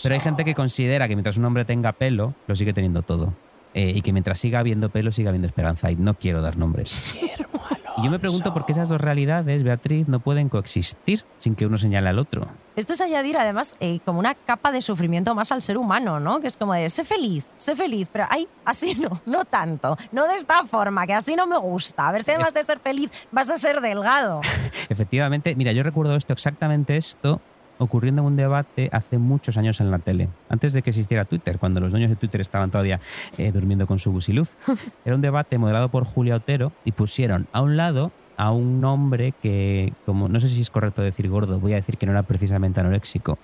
[0.01, 3.34] Pero hay gente que considera que mientras un hombre tenga pelo, lo sigue teniendo todo.
[3.74, 5.91] Eh, y que mientras siga habiendo pelo, siga habiendo esperanza.
[5.91, 7.18] Y no quiero dar nombres.
[7.97, 11.65] Y yo me pregunto por qué esas dos realidades, Beatriz, no pueden coexistir sin que
[11.65, 12.47] uno señale al otro.
[12.76, 16.39] Esto es añadir además eh, como una capa de sufrimiento más al ser humano, ¿no?
[16.39, 20.28] Que es como de, sé feliz, sé feliz, pero ay, así no, no tanto, no
[20.28, 22.07] de esta forma, que así no me gusta.
[22.07, 24.41] A ver si además de ser feliz vas a ser delgado.
[24.89, 27.41] Efectivamente, mira, yo recuerdo esto, exactamente esto,
[27.78, 31.57] ocurriendo en un debate hace muchos años en la tele, antes de que existiera Twitter,
[31.59, 32.99] cuando los dueños de Twitter estaban todavía
[33.38, 34.55] eh, durmiendo con su busiluz.
[35.05, 39.34] Era un debate moderado por Julia Otero y pusieron a un lado a un hombre
[39.41, 42.23] que, como no sé si es correcto decir gordo, voy a decir que no era
[42.23, 43.39] precisamente anoréxico,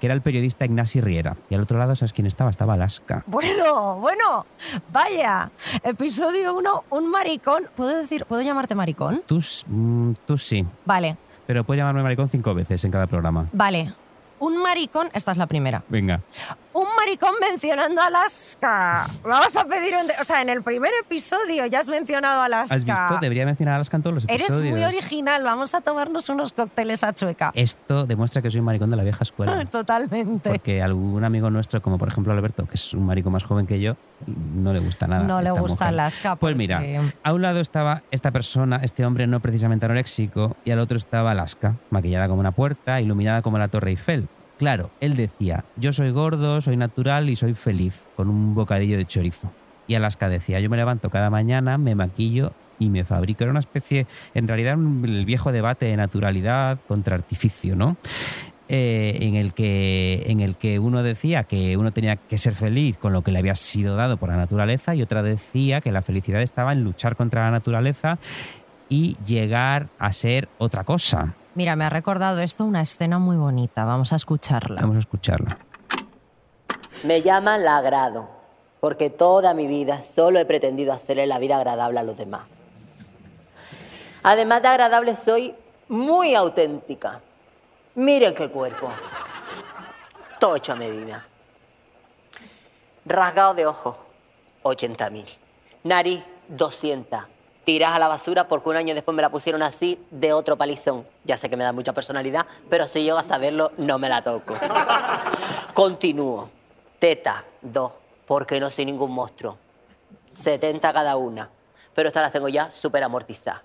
[0.00, 1.36] que era el periodista Ignasi Riera.
[1.50, 2.48] Y al otro lado, ¿sabes quién estaba?
[2.48, 3.24] Estaba Alaska.
[3.26, 4.46] Bueno, bueno,
[4.92, 5.50] vaya.
[5.82, 7.64] Episodio 1, un maricón.
[7.74, 9.22] ¿Puedo decir, puedo llamarte maricón?
[9.26, 10.64] Tú, mm, tú sí.
[10.84, 11.16] Vale,
[11.48, 13.48] Pero puedes llamarme maricón cinco veces en cada programa.
[13.52, 13.94] vale.
[14.38, 15.82] Un maricón, esta es la primera.
[15.88, 16.20] Venga.
[16.98, 19.08] Maricón mencionando Alaska.
[19.22, 20.10] Vamos a pedir un...
[20.20, 22.74] O sea, en el primer episodio ya has mencionado Alaska.
[22.74, 23.18] ¿Has visto?
[23.20, 24.72] Debería mencionar a Alaska en todos los Eres episodios.
[24.72, 25.42] muy original.
[25.44, 27.52] Vamos a tomarnos unos cócteles a chueca.
[27.54, 29.64] Esto demuestra que soy un maricón de la vieja escuela.
[29.70, 30.50] Totalmente.
[30.50, 33.80] Porque algún amigo nuestro, como por ejemplo Alberto, que es un marico más joven que
[33.80, 33.96] yo,
[34.26, 35.22] no le gusta nada.
[35.22, 35.88] No le gusta mujer.
[35.88, 36.36] Alaska.
[36.36, 36.82] Pues mira,
[37.22, 41.30] a un lado estaba esta persona, este hombre no precisamente anoréxico, y al otro estaba
[41.30, 44.28] Alaska, maquillada como una puerta, iluminada como la Torre Eiffel.
[44.58, 49.06] Claro, él decía, yo soy gordo, soy natural y soy feliz, con un bocadillo de
[49.06, 49.52] chorizo.
[49.86, 53.44] Y Alaska decía, yo me levanto cada mañana, me maquillo y me fabrico.
[53.44, 57.96] Era una especie, en realidad, el viejo debate de naturalidad contra artificio, ¿no?
[58.68, 62.98] Eh, en, el que, en el que uno decía que uno tenía que ser feliz
[62.98, 66.02] con lo que le había sido dado por la naturaleza y otra decía que la
[66.02, 68.18] felicidad estaba en luchar contra la naturaleza
[68.90, 71.34] y llegar a ser otra cosa.
[71.58, 73.84] Mira, me ha recordado esto una escena muy bonita.
[73.84, 74.80] Vamos a escucharla.
[74.80, 75.58] Vamos a escucharla.
[77.02, 78.28] Me llaman la agrado,
[78.78, 82.42] porque toda mi vida solo he pretendido hacerle la vida agradable a los demás.
[84.22, 85.52] Además de agradable, soy
[85.88, 87.20] muy auténtica.
[87.96, 88.92] Miren qué cuerpo.
[90.38, 91.26] Todo hecho a medida.
[93.04, 93.96] Rasgado de ojos,
[94.62, 95.26] 80 mil.
[95.82, 97.37] Nariz, 200.
[97.68, 101.06] Tiras a la basura porque un año después me la pusieron así de otro palizón.
[101.24, 104.24] Ya sé que me da mucha personalidad, pero si llego a saberlo, no me la
[104.24, 104.54] toco.
[105.74, 106.48] Continúo.
[106.98, 107.92] Teta, dos,
[108.26, 109.58] porque no soy ningún monstruo.
[110.32, 111.50] 70 cada una.
[111.94, 113.60] Pero estas las tengo ya súper amortizadas.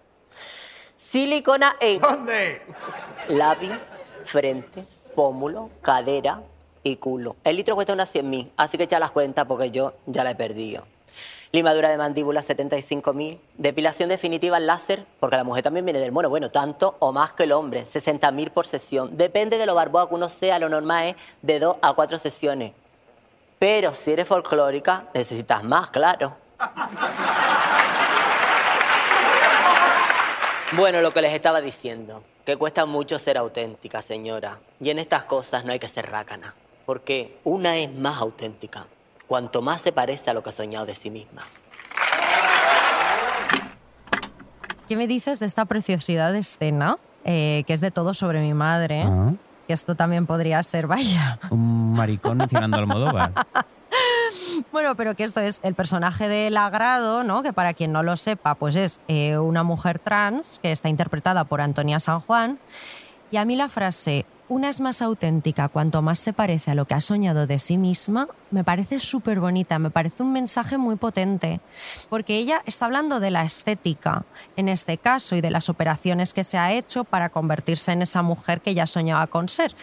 [0.98, 2.02] Silicona en.
[2.02, 2.62] ¿Dónde?
[3.30, 3.72] Lápiz,
[4.26, 4.84] frente,
[5.16, 6.42] pómulo, cadera
[6.84, 7.38] y culo.
[7.46, 10.32] El litro cuesta unas 100 mil, así que echa las cuentas porque yo ya la
[10.32, 10.84] he perdido.
[11.56, 13.40] Limadura de mandíbula 75 mil.
[13.60, 16.28] Depilación definitiva láser, porque la mujer también viene del mono.
[16.28, 17.86] Bueno, tanto o más que el hombre.
[17.86, 19.16] 60 mil por sesión.
[19.16, 22.74] Depende de lo barbudo que uno sea, lo normal es de 2 a 4 sesiones.
[23.60, 26.36] Pero si eres folclórica, necesitas más, claro.
[30.72, 34.58] Bueno, lo que les estaba diciendo, que cuesta mucho ser auténtica, señora.
[34.80, 36.56] Y en estas cosas no hay que ser rácana,
[36.88, 38.88] porque una es más auténtica,
[39.28, 41.42] cuanto más se parece a lo que ha soñado de sí misma.
[44.88, 46.98] ¿Qué me dices de esta preciosidad de escena?
[47.26, 49.04] eh, que es de todo sobre mi madre.
[49.08, 49.32] Ah,
[49.66, 51.40] Que esto también podría ser, vaya.
[51.52, 53.32] un maricón mencionando a Almodóvar.
[54.72, 57.42] Bueno, pero que esto es el personaje del agrado, ¿no?
[57.44, 61.44] Que para quien no lo sepa, pues es eh, una mujer trans que está interpretada
[61.46, 62.60] por Antonia San Juan.
[63.32, 66.86] Y a mí la frase, una es más auténtica cuanto más se parece a lo
[66.86, 70.96] que ha soñado de sí misma, me parece súper bonita, me parece un mensaje muy
[70.96, 71.62] potente,
[72.10, 74.26] porque ella está hablando de la estética,
[74.56, 78.22] en este caso, y de las operaciones que se ha hecho para convertirse en esa
[78.22, 79.76] mujer que ella soñaba con ser.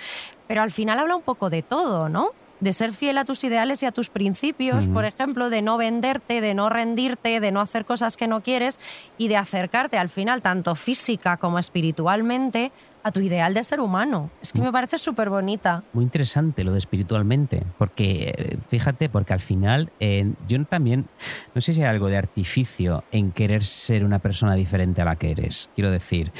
[0.47, 2.31] Pero al final habla un poco de todo, ¿no?
[2.61, 6.43] De ser fiel a tus ideales y a tus principios, por ejemplo, de no venderte,
[6.43, 8.81] de no rendirte, de no hacer cosas que no quieres
[9.17, 12.71] y de acercarte al final, tanto física como espiritualmente,
[13.03, 14.30] a tu ideal de ser humano.
[14.42, 15.82] Es que me parece súper bonita.
[15.92, 21.07] Muy interesante lo de espiritualmente, porque fíjate, porque al final eh, yo también,
[21.55, 25.16] no sé si hay algo de artificio en querer ser una persona diferente a la
[25.16, 25.70] que eres.
[25.74, 26.32] Quiero decir,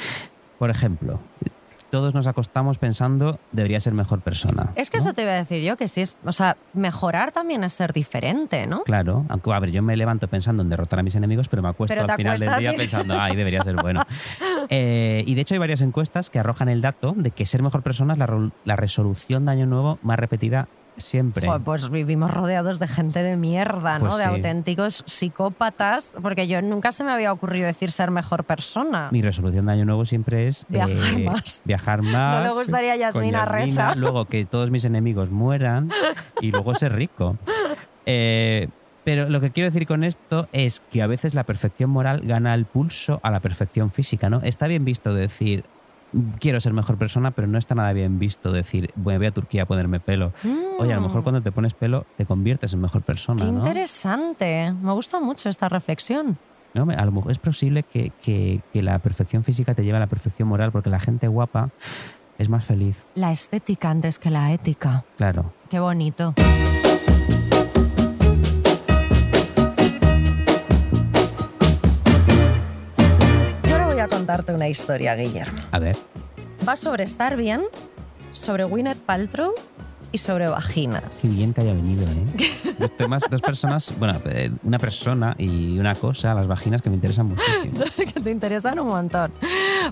[0.59, 1.19] por ejemplo,
[1.91, 4.71] todos nos acostamos pensando debería ser mejor persona.
[4.75, 6.17] Es que eso te iba a decir yo, que sí es.
[6.25, 8.83] O sea, mejorar también es ser diferente, ¿no?
[8.83, 11.69] Claro, aunque a ver, yo me levanto pensando en derrotar a mis enemigos, pero me
[11.69, 14.01] acuesto Pero al final del día pensando, ay, debería ser bueno.
[14.69, 17.81] Eh, y de hecho hay varias encuestas que arrojan el dato de que ser mejor
[17.81, 21.47] persona es la, la resolución de año nuevo más repetida siempre.
[21.47, 24.07] Joder, pues vivimos rodeados de gente de mierda, ¿no?
[24.07, 24.29] Pues de sí.
[24.29, 29.09] auténticos psicópatas, porque yo nunca se me había ocurrido decir ser mejor persona.
[29.11, 31.63] Mi resolución de año nuevo siempre es eh, Viajar más.
[31.65, 32.37] Viajar más.
[32.41, 33.95] No le gustaría a con Yasmina Yasmina, Reza.
[33.99, 35.89] Luego que todos mis enemigos mueran
[36.41, 37.37] y luego ser rico.
[38.05, 38.67] Eh,
[39.03, 42.53] pero lo que quiero decir con esto es que a veces la perfección moral gana
[42.53, 44.41] el pulso a la perfección física, ¿no?
[44.41, 45.63] Está bien visto decir
[46.39, 49.63] quiero ser mejor persona, pero no está nada bien visto decir bueno, voy a Turquía
[49.63, 50.33] a ponerme pelo.
[50.79, 51.23] Oye, a lo mejor Mm.
[51.23, 53.57] cuando te pones pelo te conviertes en mejor persona, Qué ¿no?
[53.59, 54.73] interesante.
[54.81, 56.37] Me gusta mucho esta reflexión.
[56.73, 56.83] ¿no?
[56.89, 60.07] A lo mejor es posible que, que- que la perfección física te lleve a la
[60.07, 61.69] perfección moral porque la gente guapa
[62.37, 65.03] es más feliz, La estética antes que la ética.
[65.17, 65.53] claro.
[65.69, 66.33] Qué bonito.
[74.21, 75.59] Contarte una historia, Guillermo.
[75.71, 75.97] A ver,
[76.67, 77.63] Va sobre estar bien,
[78.33, 79.55] sobre Gwyneth Paltrow
[80.11, 81.19] y sobre vaginas.
[81.21, 82.51] qué bien que haya venido, ¿eh?
[82.79, 86.95] Dos temas, dos personas, bueno, eh, una persona y una cosa, las vaginas que me
[86.95, 87.85] interesan muchísimo.
[87.95, 89.31] que te interesan un montón.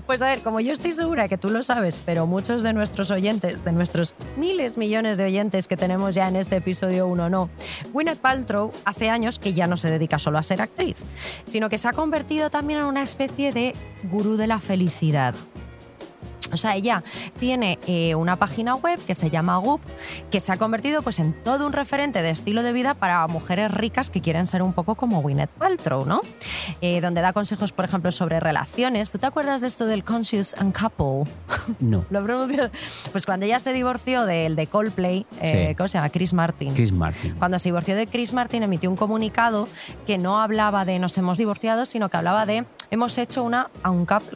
[0.06, 3.12] Pues a ver, como yo estoy segura que tú lo sabes, pero muchos de nuestros
[3.12, 7.48] oyentes, de nuestros miles, millones de oyentes que tenemos ya en este episodio 1 no,
[7.92, 10.96] Gwyneth Paltrow hace años que ya no se dedica solo a ser actriz,
[11.46, 13.74] sino que se ha convertido también en una especie de
[14.10, 15.34] gurú de la felicidad.
[16.52, 17.02] O sea, ella
[17.38, 19.80] tiene eh, una página web que se llama Goop,
[20.30, 23.70] que se ha convertido pues, en todo un referente de estilo de vida para mujeres
[23.70, 26.20] ricas que quieren ser un poco como Gwyneth Paltrow, ¿no?
[26.80, 29.10] Eh, donde da consejos, por ejemplo, sobre relaciones.
[29.12, 31.30] ¿Tú te acuerdas de esto del conscious and couple?
[31.78, 32.20] No, Lo.
[33.12, 35.74] Pues cuando ella se divorció del de Coldplay, eh, Sí.
[35.76, 36.10] ¿cómo se llama?
[36.10, 36.74] Chris Martin.
[36.74, 37.34] Chris Martin.
[37.38, 39.68] Cuando se divorció de Chris Martin emitió un comunicado
[40.06, 43.70] que no hablaba de nos hemos divorciado, sino que hablaba de hemos hecho una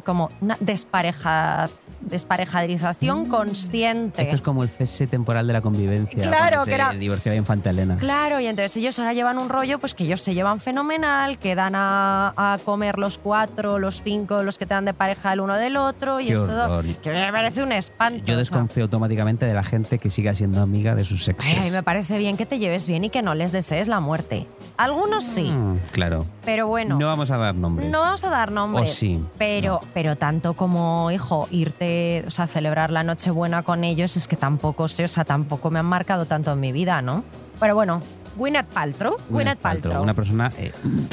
[0.05, 1.69] como una despareja,
[2.07, 4.23] desparejadización consciente.
[4.23, 6.23] Esto es como el cese temporal de la convivencia.
[6.23, 7.97] Claro, que era- divorciaba Infanta Elena.
[7.97, 11.55] Claro, y entonces ellos ahora llevan un rollo, pues que ellos se llevan fenomenal, que
[11.55, 15.41] dan a, a comer los cuatro, los cinco, los que te dan de pareja el
[15.41, 16.65] uno del otro, y Qué es todo.
[16.79, 16.85] horror.
[17.03, 18.19] Que me parece un espanto.
[18.19, 18.37] Yo o sea.
[18.37, 21.57] desconfío automáticamente de la gente que siga siendo amiga de sus exes.
[21.61, 24.47] Ay, me parece bien que te lleves bien y que no les desees la muerte.
[24.77, 26.27] Algunos sí, Mm, claro.
[26.45, 26.99] pero bueno.
[26.99, 27.91] No vamos a dar nombres.
[27.91, 28.91] No vamos a dar nombres.
[28.91, 29.23] O sí.
[29.39, 31.94] Pero, pero tanto como, hijo, irte,
[32.27, 35.79] o sea, celebrar la Nochebuena con ellos, es que tampoco sé, o sea, tampoco me
[35.79, 37.25] han marcado tanto en mi vida, ¿no?
[37.61, 38.03] Pero bueno,
[38.37, 39.17] Gwyneth Paltrow.
[39.31, 40.03] Gwyneth Paltrow.
[40.03, 40.73] Una persona eh,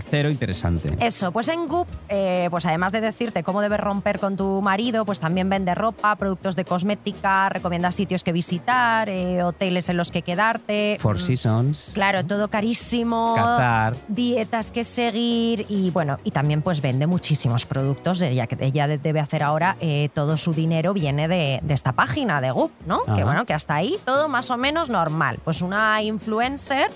[0.10, 0.96] cero interesante.
[1.00, 5.06] Eso, pues en Goop, eh, pues además de decirte cómo debes romper con tu marido,
[5.06, 10.12] pues también vende ropa, productos de cosmética, recomienda sitios que visitar, eh, hoteles en los
[10.12, 10.98] que quedarte.
[11.00, 11.92] Four Mm, Seasons.
[11.94, 13.36] Claro, todo carísimo.
[13.36, 13.96] Qatar.
[14.08, 18.22] Dietas que seguir y bueno, y también pues vende muchísimos productos.
[18.22, 19.78] Ella, que ella de- debe hacer ahora,
[20.14, 23.04] todo su dinero viene de, de esta página de Goop, ¿no?
[23.16, 25.40] Que bueno, que hasta ahí todo más o menos normal.
[25.44, 26.90] Pues una influencer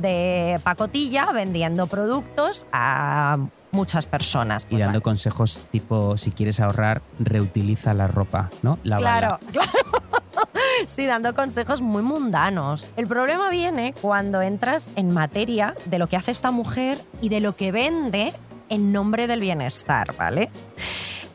[0.00, 3.38] de pacotilla vendiendo productos a
[3.70, 4.64] muchas personas.
[4.64, 5.02] Y Pues dando vale.
[5.02, 8.78] consejos tipo, si quieres ahorrar, reutiliza la ropa, ¿no?
[8.84, 9.38] Lávala.
[9.38, 9.70] Claro, claro.
[10.86, 12.86] Sí, dando consejos muy mundanos.
[12.96, 17.40] El problema viene cuando entras en materia de lo que hace esta mujer y de
[17.40, 18.32] lo que vende
[18.68, 20.50] en nombre del bienestar, ¿vale?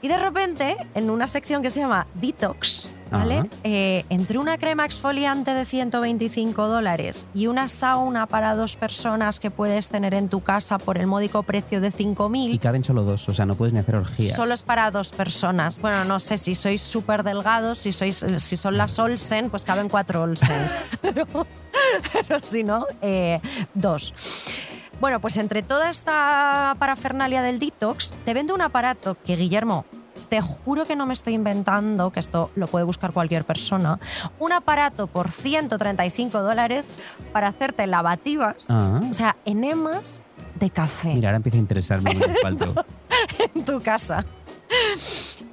[0.02, 3.50] Y de repente, en una sección que se llama Detox, ¿vale?
[3.64, 9.52] Eh, entre una crema exfoliante de 125 dólares y una sauna para dos personas que
[9.52, 13.28] puedes tener en tu casa por el módico precio de 5.000, Y caben solo dos,
[13.30, 14.36] o sea, no puedes ni hacer orgías.
[14.36, 15.80] Solo es para dos personas.
[15.80, 19.90] Bueno, no sé si sois súper delgados, si sois, si son las Olsen, pues caben
[19.90, 20.86] cuatro Olsens.
[21.02, 21.26] pero,
[22.28, 23.40] pero si no, eh,
[23.74, 24.14] dos.
[25.00, 29.86] Bueno, pues entre toda esta parafernalia del detox, te vende un aparato que, Guillermo,
[30.30, 34.00] te juro que no me estoy inventando, que esto lo puede buscar cualquier persona,
[34.40, 36.90] un aparato por 135 dólares
[37.34, 39.02] para hacerte lavativas, Ah.
[39.10, 40.22] o sea, enemas
[40.60, 42.74] de café Mira, ahora empieza a interesarme el asfalto.
[43.56, 44.26] en tu casa.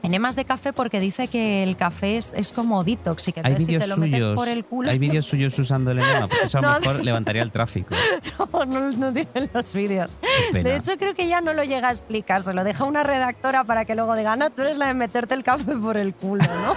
[0.02, 3.66] Enemas de café porque dice que el café es, es como detox y que entonces
[3.66, 4.36] si te lo metes suyos.
[4.36, 7.04] por el culo Hay vídeos suyos usando el enema, porque eso a lo No, mejor
[7.04, 7.94] levantaría el tráfico.
[8.52, 10.16] no, no, no tienen los vídeos.
[10.52, 13.64] De hecho, creo que ya no lo llega a explicar, se lo deja una redactora
[13.64, 16.44] para que luego diga, Ana, tú eres la de meterte el café por el culo,
[16.44, 16.74] ¿no?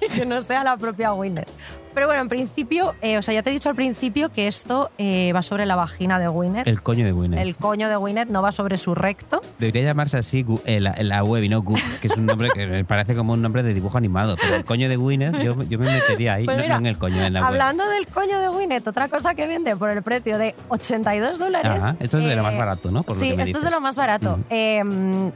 [0.06, 1.48] y que no sea la propia Winnet.
[1.94, 4.90] Pero bueno, en principio, eh, o sea, ya te he dicho al principio que esto
[4.98, 6.66] eh, va sobre la vagina de Gwyneth.
[6.66, 7.40] El coño de Gwyneth.
[7.40, 9.40] El coño de Gwyneth no va sobre su recto.
[9.58, 12.50] Debería llamarse así Gu- eh, la, la web y no Goop, que es un nombre
[12.54, 14.36] que me parece como un nombre de dibujo animado.
[14.40, 16.86] Pero el coño de Gwyneth, yo, yo me metería ahí, Pues no, mira, no en
[16.86, 17.48] el coño, en la web.
[17.48, 21.82] Hablando del coño de Gwyneth, otra cosa que vende por el precio de 82 dólares.
[21.84, 23.02] Ajá, esto es de lo más eh, barato, ¿no?
[23.02, 24.32] Por sí, esto es de lo más barato.
[24.34, 24.44] Ujú.
[24.50, 24.82] Eh,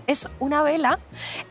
[0.06, 0.98] es una vela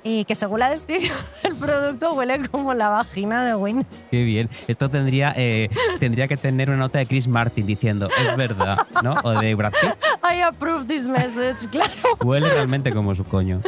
[0.03, 3.87] eh, que según la descripción del producto huele como la vagina de Gwyneth.
[4.09, 4.49] Qué bien.
[4.67, 5.69] Esto tendría, eh,
[5.99, 9.13] tendría que tener una nota de Chris Martin diciendo, es verdad, ¿no?
[9.23, 9.91] O de Brad Pitt.
[10.23, 11.91] I approve this message, claro.
[12.23, 13.61] Huele realmente como su coño.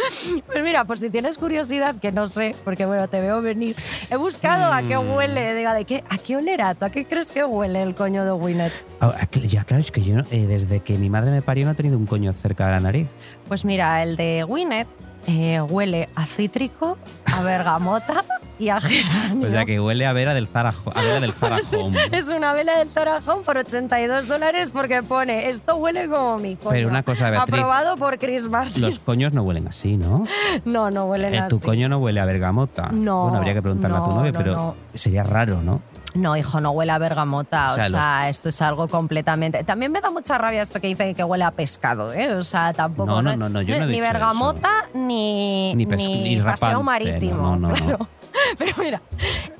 [0.45, 3.75] Pues mira, por si tienes curiosidad, que no sé, porque bueno, te veo venir,
[4.09, 5.13] he buscado a qué Mm.
[5.13, 6.73] huele, diga, ¿de qué, ¿a qué olerá?
[6.75, 8.73] ¿Tú a qué crees que huele el coño de Gwyneth?
[9.01, 11.71] Ah, cl- Ya, claro, es que yo eh, desde que mi madre me parió no
[11.71, 13.07] he tenido un coño cerca de la nariz.
[13.49, 14.87] Pues mira, el de Gwyneth
[15.27, 18.23] eh, huele a cítrico, a bergamota
[18.59, 19.47] y a geranio.
[19.47, 21.97] O sea que huele a Vera del Zara, a del Zara Home.
[22.11, 26.55] Es una vela del Zara Home por 82 dólares porque pone esto huele como mi
[26.55, 26.71] coño.
[26.71, 28.81] Pero una cosa, Beatriz, Aprobado por Chris Martin.
[28.81, 30.23] Los coños no huelen así, ¿no?
[30.65, 31.49] No, no huelen Eh, así.
[31.49, 32.89] tu coño no huele a bergamota.
[32.91, 34.75] No, Bueno, habría que preguntarle a tu no, novio, no, pero no.
[34.93, 35.81] sería raro, ¿no?
[36.13, 37.73] No, hijo, no huele a bergamota.
[37.73, 39.65] O O sea, esto es algo completamente.
[39.65, 42.33] También me da mucha rabia esto que dice que huele a pescado, ¿eh?
[42.35, 43.09] O sea, tampoco.
[43.09, 47.57] No, no, no, no, yo no he Ni dicho bergamota ni, Ni paseo marítimo.
[47.57, 48.07] no, no, no.
[48.57, 49.01] Pero mira,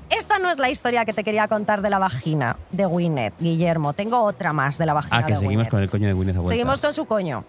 [0.09, 3.93] esta no es la historia que te quería contar de la vagina de Gwyneth, Guillermo.
[3.93, 6.15] Tengo otra más de la vagina Ah, que de seguimos con el coño de a
[6.15, 6.43] vuelta.
[6.45, 7.45] Seguimos con su coño.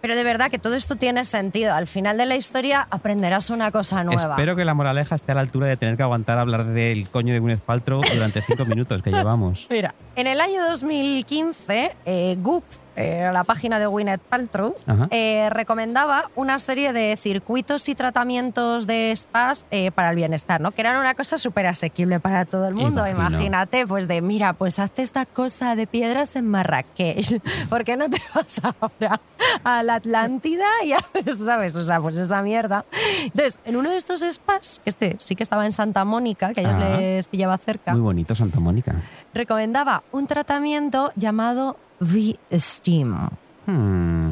[0.00, 1.74] Pero de verdad que todo esto tiene sentido.
[1.74, 4.30] Al final de la historia aprenderás una cosa nueva.
[4.30, 7.34] Espero que la moraleja esté a la altura de tener que aguantar hablar del coño
[7.34, 9.66] de Gwyneth Paltrow durante cinco minutos que llevamos.
[9.68, 12.64] Mira, en el año 2015, eh, Goop,
[12.96, 14.74] eh, la página de Gwyneth Paltrow,
[15.10, 20.72] eh, recomendaba una serie de circuitos y tratamientos de spas eh, para el bienestar, ¿no?
[20.72, 23.06] Que eran una cosa súper asequible para todo el mundo.
[23.06, 23.28] Imagino.
[23.30, 27.40] Imagínate, pues de, mira, pues hazte esta cosa de piedras en Marrakech.
[27.68, 29.20] ¿Por qué no te vas ahora
[29.64, 31.76] a la Atlántida y haces, ¿sabes?
[31.76, 32.84] O sea, pues esa mierda.
[33.24, 36.64] Entonces, en uno de estos spas, este sí que estaba en Santa Mónica, que a
[36.64, 36.98] ellos Ajá.
[36.98, 38.94] les pillaba cerca, Muy bonito Santa Mónica.
[39.34, 43.30] recomendaba un tratamiento llamado V-Steam.
[43.66, 44.30] Hmm.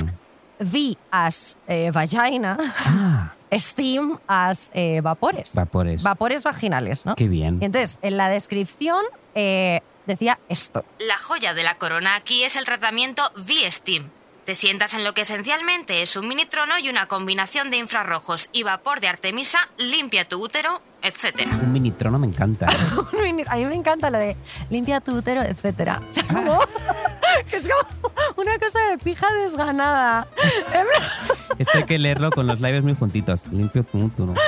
[0.61, 5.55] V as eh, vagina, Ah, Steam as eh, vapores.
[5.55, 6.03] vapores.
[6.03, 7.15] Vapores vaginales, ¿no?
[7.15, 7.59] Qué bien.
[7.61, 9.03] Y entonces, en la descripción
[9.35, 10.85] eh, decía esto.
[10.99, 14.11] La joya de la corona aquí es el tratamiento V-Steam.
[14.45, 18.49] Te sientas en lo que esencialmente es un mini trono y una combinación de infrarrojos
[18.53, 21.47] y vapor de Artemisa limpia tu útero, etc.
[21.63, 22.67] Un mini trono me encanta.
[23.49, 24.37] A mí me encanta lo de
[24.71, 26.01] limpia tu útero, etcétera.
[26.09, 26.59] O sea, como-
[27.53, 30.27] es como una cosa de pija desganada.
[31.59, 33.47] Esto hay que leerlo con los labios muy juntitos.
[33.49, 34.35] Limpio tu útero.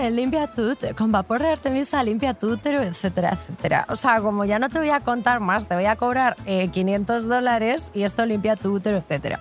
[0.00, 3.84] Eh, Limpia tu útero, con vapor de Artemisa, limpia tu útero, etcétera, etcétera.
[3.88, 6.68] O sea, como ya no te voy a contar más, te voy a cobrar eh,
[6.68, 9.40] 500 dólares y esto limpia tu útero, etcétera.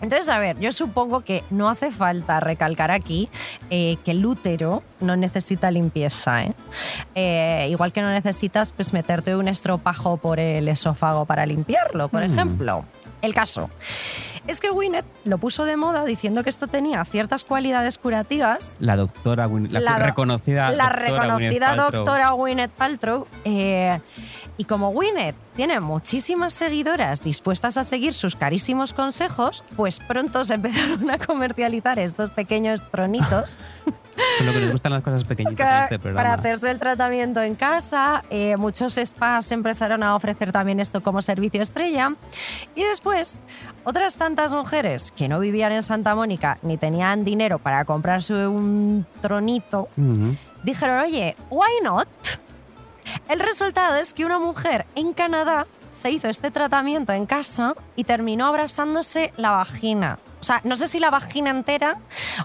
[0.00, 3.28] Entonces, a ver, yo supongo que no hace falta recalcar aquí
[3.70, 6.44] eh, que el útero no necesita limpieza.
[6.44, 6.52] ¿eh?
[7.14, 12.20] Eh, igual que no necesitas pues, meterte un estropajo por el esófago para limpiarlo, por
[12.26, 12.32] Mm.
[12.32, 12.84] ejemplo.
[13.22, 13.68] El caso
[14.48, 18.96] es que Gwyneth lo puso de moda diciendo que esto tenía ciertas cualidades curativas La
[18.96, 21.90] doctora Gwyneth, la, La do- reconocida la doctora reconocida Paltrow.
[21.92, 23.26] doctora Gwyneth Paltrow.
[23.44, 24.00] eh,
[24.56, 30.54] y como Gwyneth tiene muchísimas seguidoras dispuestas a seguir sus carísimos consejos, pues pronto se
[30.54, 33.58] empezaron a comercializar estos pequeños tronitos
[34.38, 36.30] Con lo que nos gustan las cosas pequeñitas que- en este programa.
[36.30, 38.24] para hacerse el tratamiento en casa.
[38.30, 42.14] Eh, muchos spas empezaron a ofrecer también esto como servicio estrella.
[42.74, 43.44] Y después,
[43.88, 49.06] otras tantas mujeres que no vivían en Santa Mónica ni tenían dinero para comprarse un
[49.22, 49.88] tronito,
[50.62, 52.06] dijeron, oye, ¿why not?
[53.30, 58.04] El resultado es que una mujer en Canadá se hizo este tratamiento en casa y
[58.04, 60.18] terminó abrasándose la vagina.
[60.40, 61.98] O sea, no sé si la vagina entera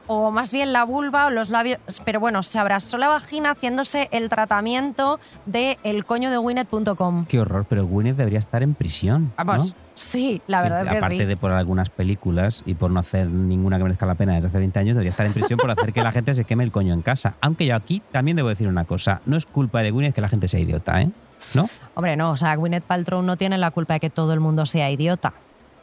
[0.07, 4.09] o más bien la vulva o los labios, pero bueno, se abrazó la vagina haciéndose
[4.11, 7.25] el tratamiento de el coño de Winnet.com.
[7.25, 9.31] Qué horror, pero Gwyneth debería estar en prisión.
[9.37, 9.77] Vamos, ¿no?
[9.95, 11.25] sí, la verdad es que Aparte sí.
[11.25, 14.57] de por algunas películas y por no hacer ninguna que merezca la pena desde hace
[14.57, 16.93] 20 años, debería estar en prisión por hacer que la gente se queme el coño
[16.93, 17.35] en casa.
[17.41, 19.21] Aunque yo aquí también debo decir una cosa.
[19.25, 21.09] No es culpa de Gwyneth que la gente sea idiota, ¿eh?
[21.53, 21.69] ¿No?
[21.93, 24.65] Hombre, no, o sea, Gwyneth Paltrow no tiene la culpa de que todo el mundo
[24.65, 25.33] sea idiota.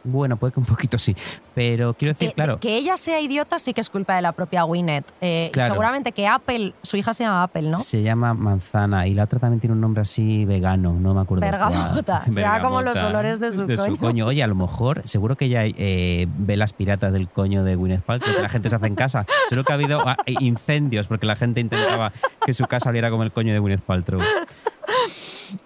[0.04, 1.14] Bueno, puede que un poquito sí.
[1.54, 4.32] Pero quiero decir, Que, claro, que ella sea idiota sí que es culpa de la
[4.32, 5.12] propia Gwyneth.
[5.20, 5.74] Eh, Claro.
[5.74, 7.80] Seguramente que Apple, su hija se llama Apple, ¿no?
[7.80, 11.40] se llama manzana y la otra también tiene un nombre así vegano, no me acuerdo.
[11.42, 12.22] Bergamota.
[12.24, 12.32] cuál.
[12.34, 13.66] Será como los olores de su
[13.98, 14.26] coño.
[14.26, 18.34] Oye, a lo mejor, seguro que hay eh, velas piratas del coño de Gwyneth Paltrow
[18.34, 19.26] que la gente se hace en casa.
[19.48, 22.12] Seguro que ha habido ah, incendios porque la gente intentaba
[22.44, 24.20] que su casa oliera como el coño de Gwyneth Paltrow.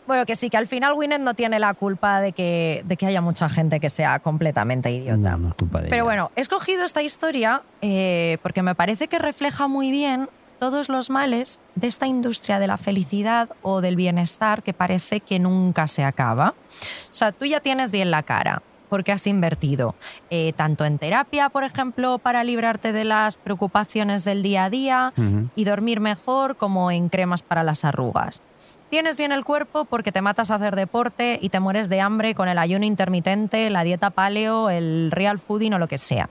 [0.06, 3.06] Bueno, que sí, que al final Gwyneth no tiene la culpa de que, de que
[3.06, 5.16] haya mucha gente que sea completamente idiota.
[5.16, 6.04] No, no es culpa de Pero ella.
[6.04, 10.28] bueno, he escogido esta historia eh, porque me parece que refleja muy bien
[10.58, 15.38] todos los males de esta industria de la felicidad o del bienestar que parece que
[15.38, 16.54] nunca se acaba.
[17.10, 19.94] O sea, tú ya tienes bien la cara porque has invertido
[20.30, 25.12] eh, tanto en terapia, por ejemplo, para librarte de las preocupaciones del día a día
[25.56, 28.40] y dormir mejor, como en cremas para las arrugas.
[28.94, 32.36] Tienes bien el cuerpo porque te matas a hacer deporte y te mueres de hambre
[32.36, 36.30] con el ayuno intermitente, la dieta paleo, el real fooding o lo que sea.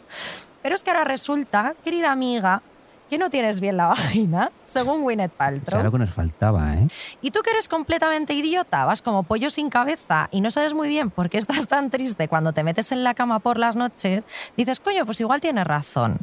[0.62, 2.62] Pero es que ahora resulta, querida amiga,
[3.10, 5.84] que no tienes bien la vagina, según Gwyneth sea, Paltrow.
[5.84, 6.88] lo que nos faltaba, ¿eh?
[7.22, 10.88] Y tú que eres completamente idiota, vas como pollo sin cabeza y no sabes muy
[10.88, 14.24] bien por qué estás tan triste cuando te metes en la cama por las noches,
[14.56, 16.20] dices, coño, pues igual tienes razón.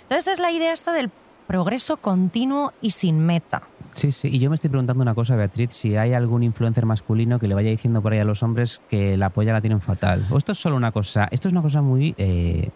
[0.00, 1.10] Entonces es la idea esta del
[1.46, 3.64] progreso continuo y sin meta.
[3.94, 4.28] Sí, sí.
[4.30, 7.54] Y yo me estoy preguntando una cosa, Beatriz, si hay algún influencer masculino que le
[7.54, 10.26] vaya diciendo por ahí a los hombres que la polla la tienen fatal.
[10.30, 12.70] O esto es solo una cosa, esto es una cosa muy eh,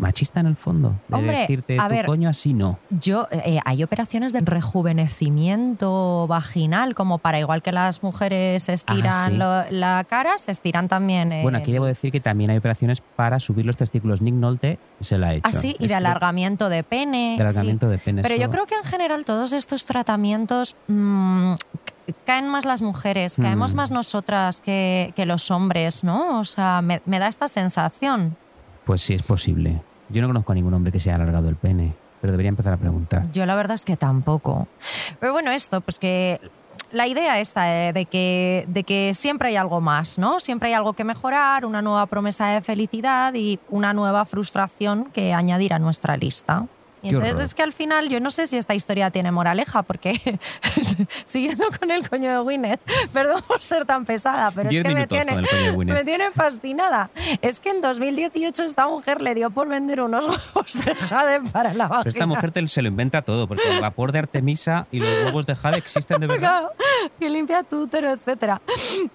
[0.00, 0.94] machista en el fondo.
[1.08, 2.78] De Hombre, decirte, a tu ver, coño así no.
[2.90, 9.24] Yo, eh, hay operaciones de rejuvenecimiento vaginal, como para igual que las mujeres estiran Ah,
[9.26, 9.36] sí.
[9.36, 11.32] lo- la cara, se estiran también.
[11.32, 14.20] eh, Bueno, aquí debo decir que también hay operaciones para subir los testículos.
[14.22, 15.48] Nick Nolte se la ha hecho.
[15.48, 17.34] Así, y de alargamiento de pene.
[17.36, 17.92] de alargamiento sí.
[17.92, 18.22] de pene.
[18.22, 21.54] Pero eso- yo creo que en general todos estos tratamientos mm,
[22.24, 23.76] caen más las mujeres, caemos Mm.
[23.76, 26.40] más nosotras que, que los hombres, ¿no?
[26.40, 28.36] O sea, me, me da esta sensación.
[28.84, 29.82] Pues sí, es posible.
[30.10, 32.72] Yo no conozco a ningún hombre que se haya alargado el pene, pero debería empezar
[32.72, 33.30] a preguntar.
[33.32, 34.68] Yo la verdad es que tampoco.
[35.18, 36.40] Pero bueno, esto, pues que
[36.92, 40.40] la idea esta eh, de, que, de que siempre hay algo más, ¿no?
[40.40, 45.32] Siempre hay algo que mejorar, una nueva promesa de felicidad y una nueva frustración que
[45.32, 46.66] añadir a nuestra lista.
[47.02, 47.44] Y Qué entonces horror.
[47.44, 50.12] es que al final yo no sé si esta historia tiene moraleja, porque
[51.24, 52.80] siguiendo con el coño de Gwyneth,
[53.12, 55.42] perdón por ser tan pesada, pero Diez es que me tiene,
[55.84, 57.10] me tiene fascinada.
[57.42, 61.74] Es que en 2018 esta mujer le dio por vender unos huevos de jade para
[61.74, 62.02] la vagina.
[62.04, 65.08] Pero esta mujer te- se lo inventa todo, porque el vapor de Artemisa y los
[65.24, 66.40] huevos de Jade existen de verdad.
[66.50, 66.72] Claro,
[67.18, 68.60] que limpia tu útero, etcétera.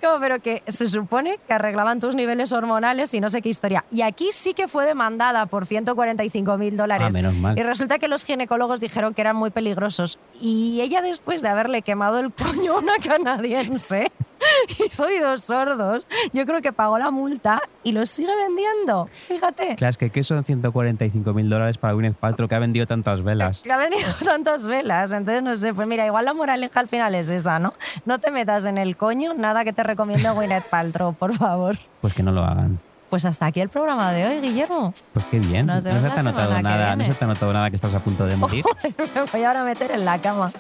[0.01, 3.83] Como, pero que se supone que arreglaban tus niveles hormonales y no sé qué historia.
[3.91, 7.07] Y aquí sí que fue demandada por 145 mil dólares.
[7.09, 7.57] Ah, menos mal.
[7.76, 10.17] Resulta que los ginecólogos dijeron que eran muy peligrosos.
[10.39, 14.13] Y ella, después de haberle quemado el coño a una canadiense,
[14.80, 16.07] hizo oídos sordos.
[16.32, 19.09] Yo creo que pagó la multa y los sigue vendiendo.
[19.28, 19.76] Fíjate.
[19.76, 23.21] Claro, es que ¿qué son 145 mil dólares para Gwyneth Paltrow que ha vendido tantas
[23.21, 23.65] velas?
[23.65, 27.13] Le ha venido tantas velas, entonces no sé, pues mira, igual la moraleja al final
[27.13, 27.73] es esa, ¿no?
[28.05, 31.76] No te metas en el coño, nada que te recomiendo Gwyneth Paltrow, por favor.
[31.99, 32.80] Pues que no lo hagan.
[33.16, 34.93] Pues hasta aquí el programa de hoy, Guillermo.
[35.13, 35.68] Pues qué bien.
[35.68, 37.95] Nos no se te ha notado nada, no se te ha notado nada que estás
[37.95, 38.66] a punto de morir.
[39.16, 40.51] Me voy ahora a meter en la cama.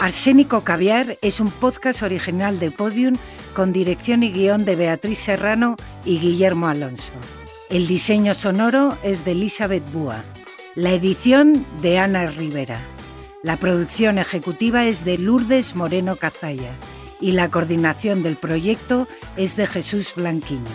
[0.00, 3.16] Arsénico Caviar es un podcast original de Podium
[3.52, 5.74] con dirección y guion de Beatriz Serrano
[6.04, 7.14] y Guillermo Alonso.
[7.68, 10.22] El diseño sonoro es de Elizabeth Búa.
[10.76, 12.91] La edición de Ana Rivera.
[13.42, 16.76] La producción ejecutiva es de Lourdes Moreno Cazalla
[17.20, 20.70] y la coordinación del proyecto es de Jesús Blanquiño.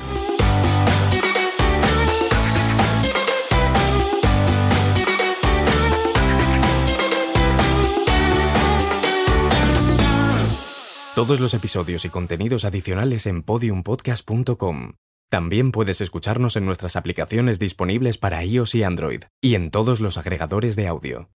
[11.16, 14.96] Todos los episodios y contenidos adicionales en podiumpodcast.com.
[15.30, 20.18] También puedes escucharnos en nuestras aplicaciones disponibles para iOS y Android y en todos los
[20.18, 21.30] agregadores de audio.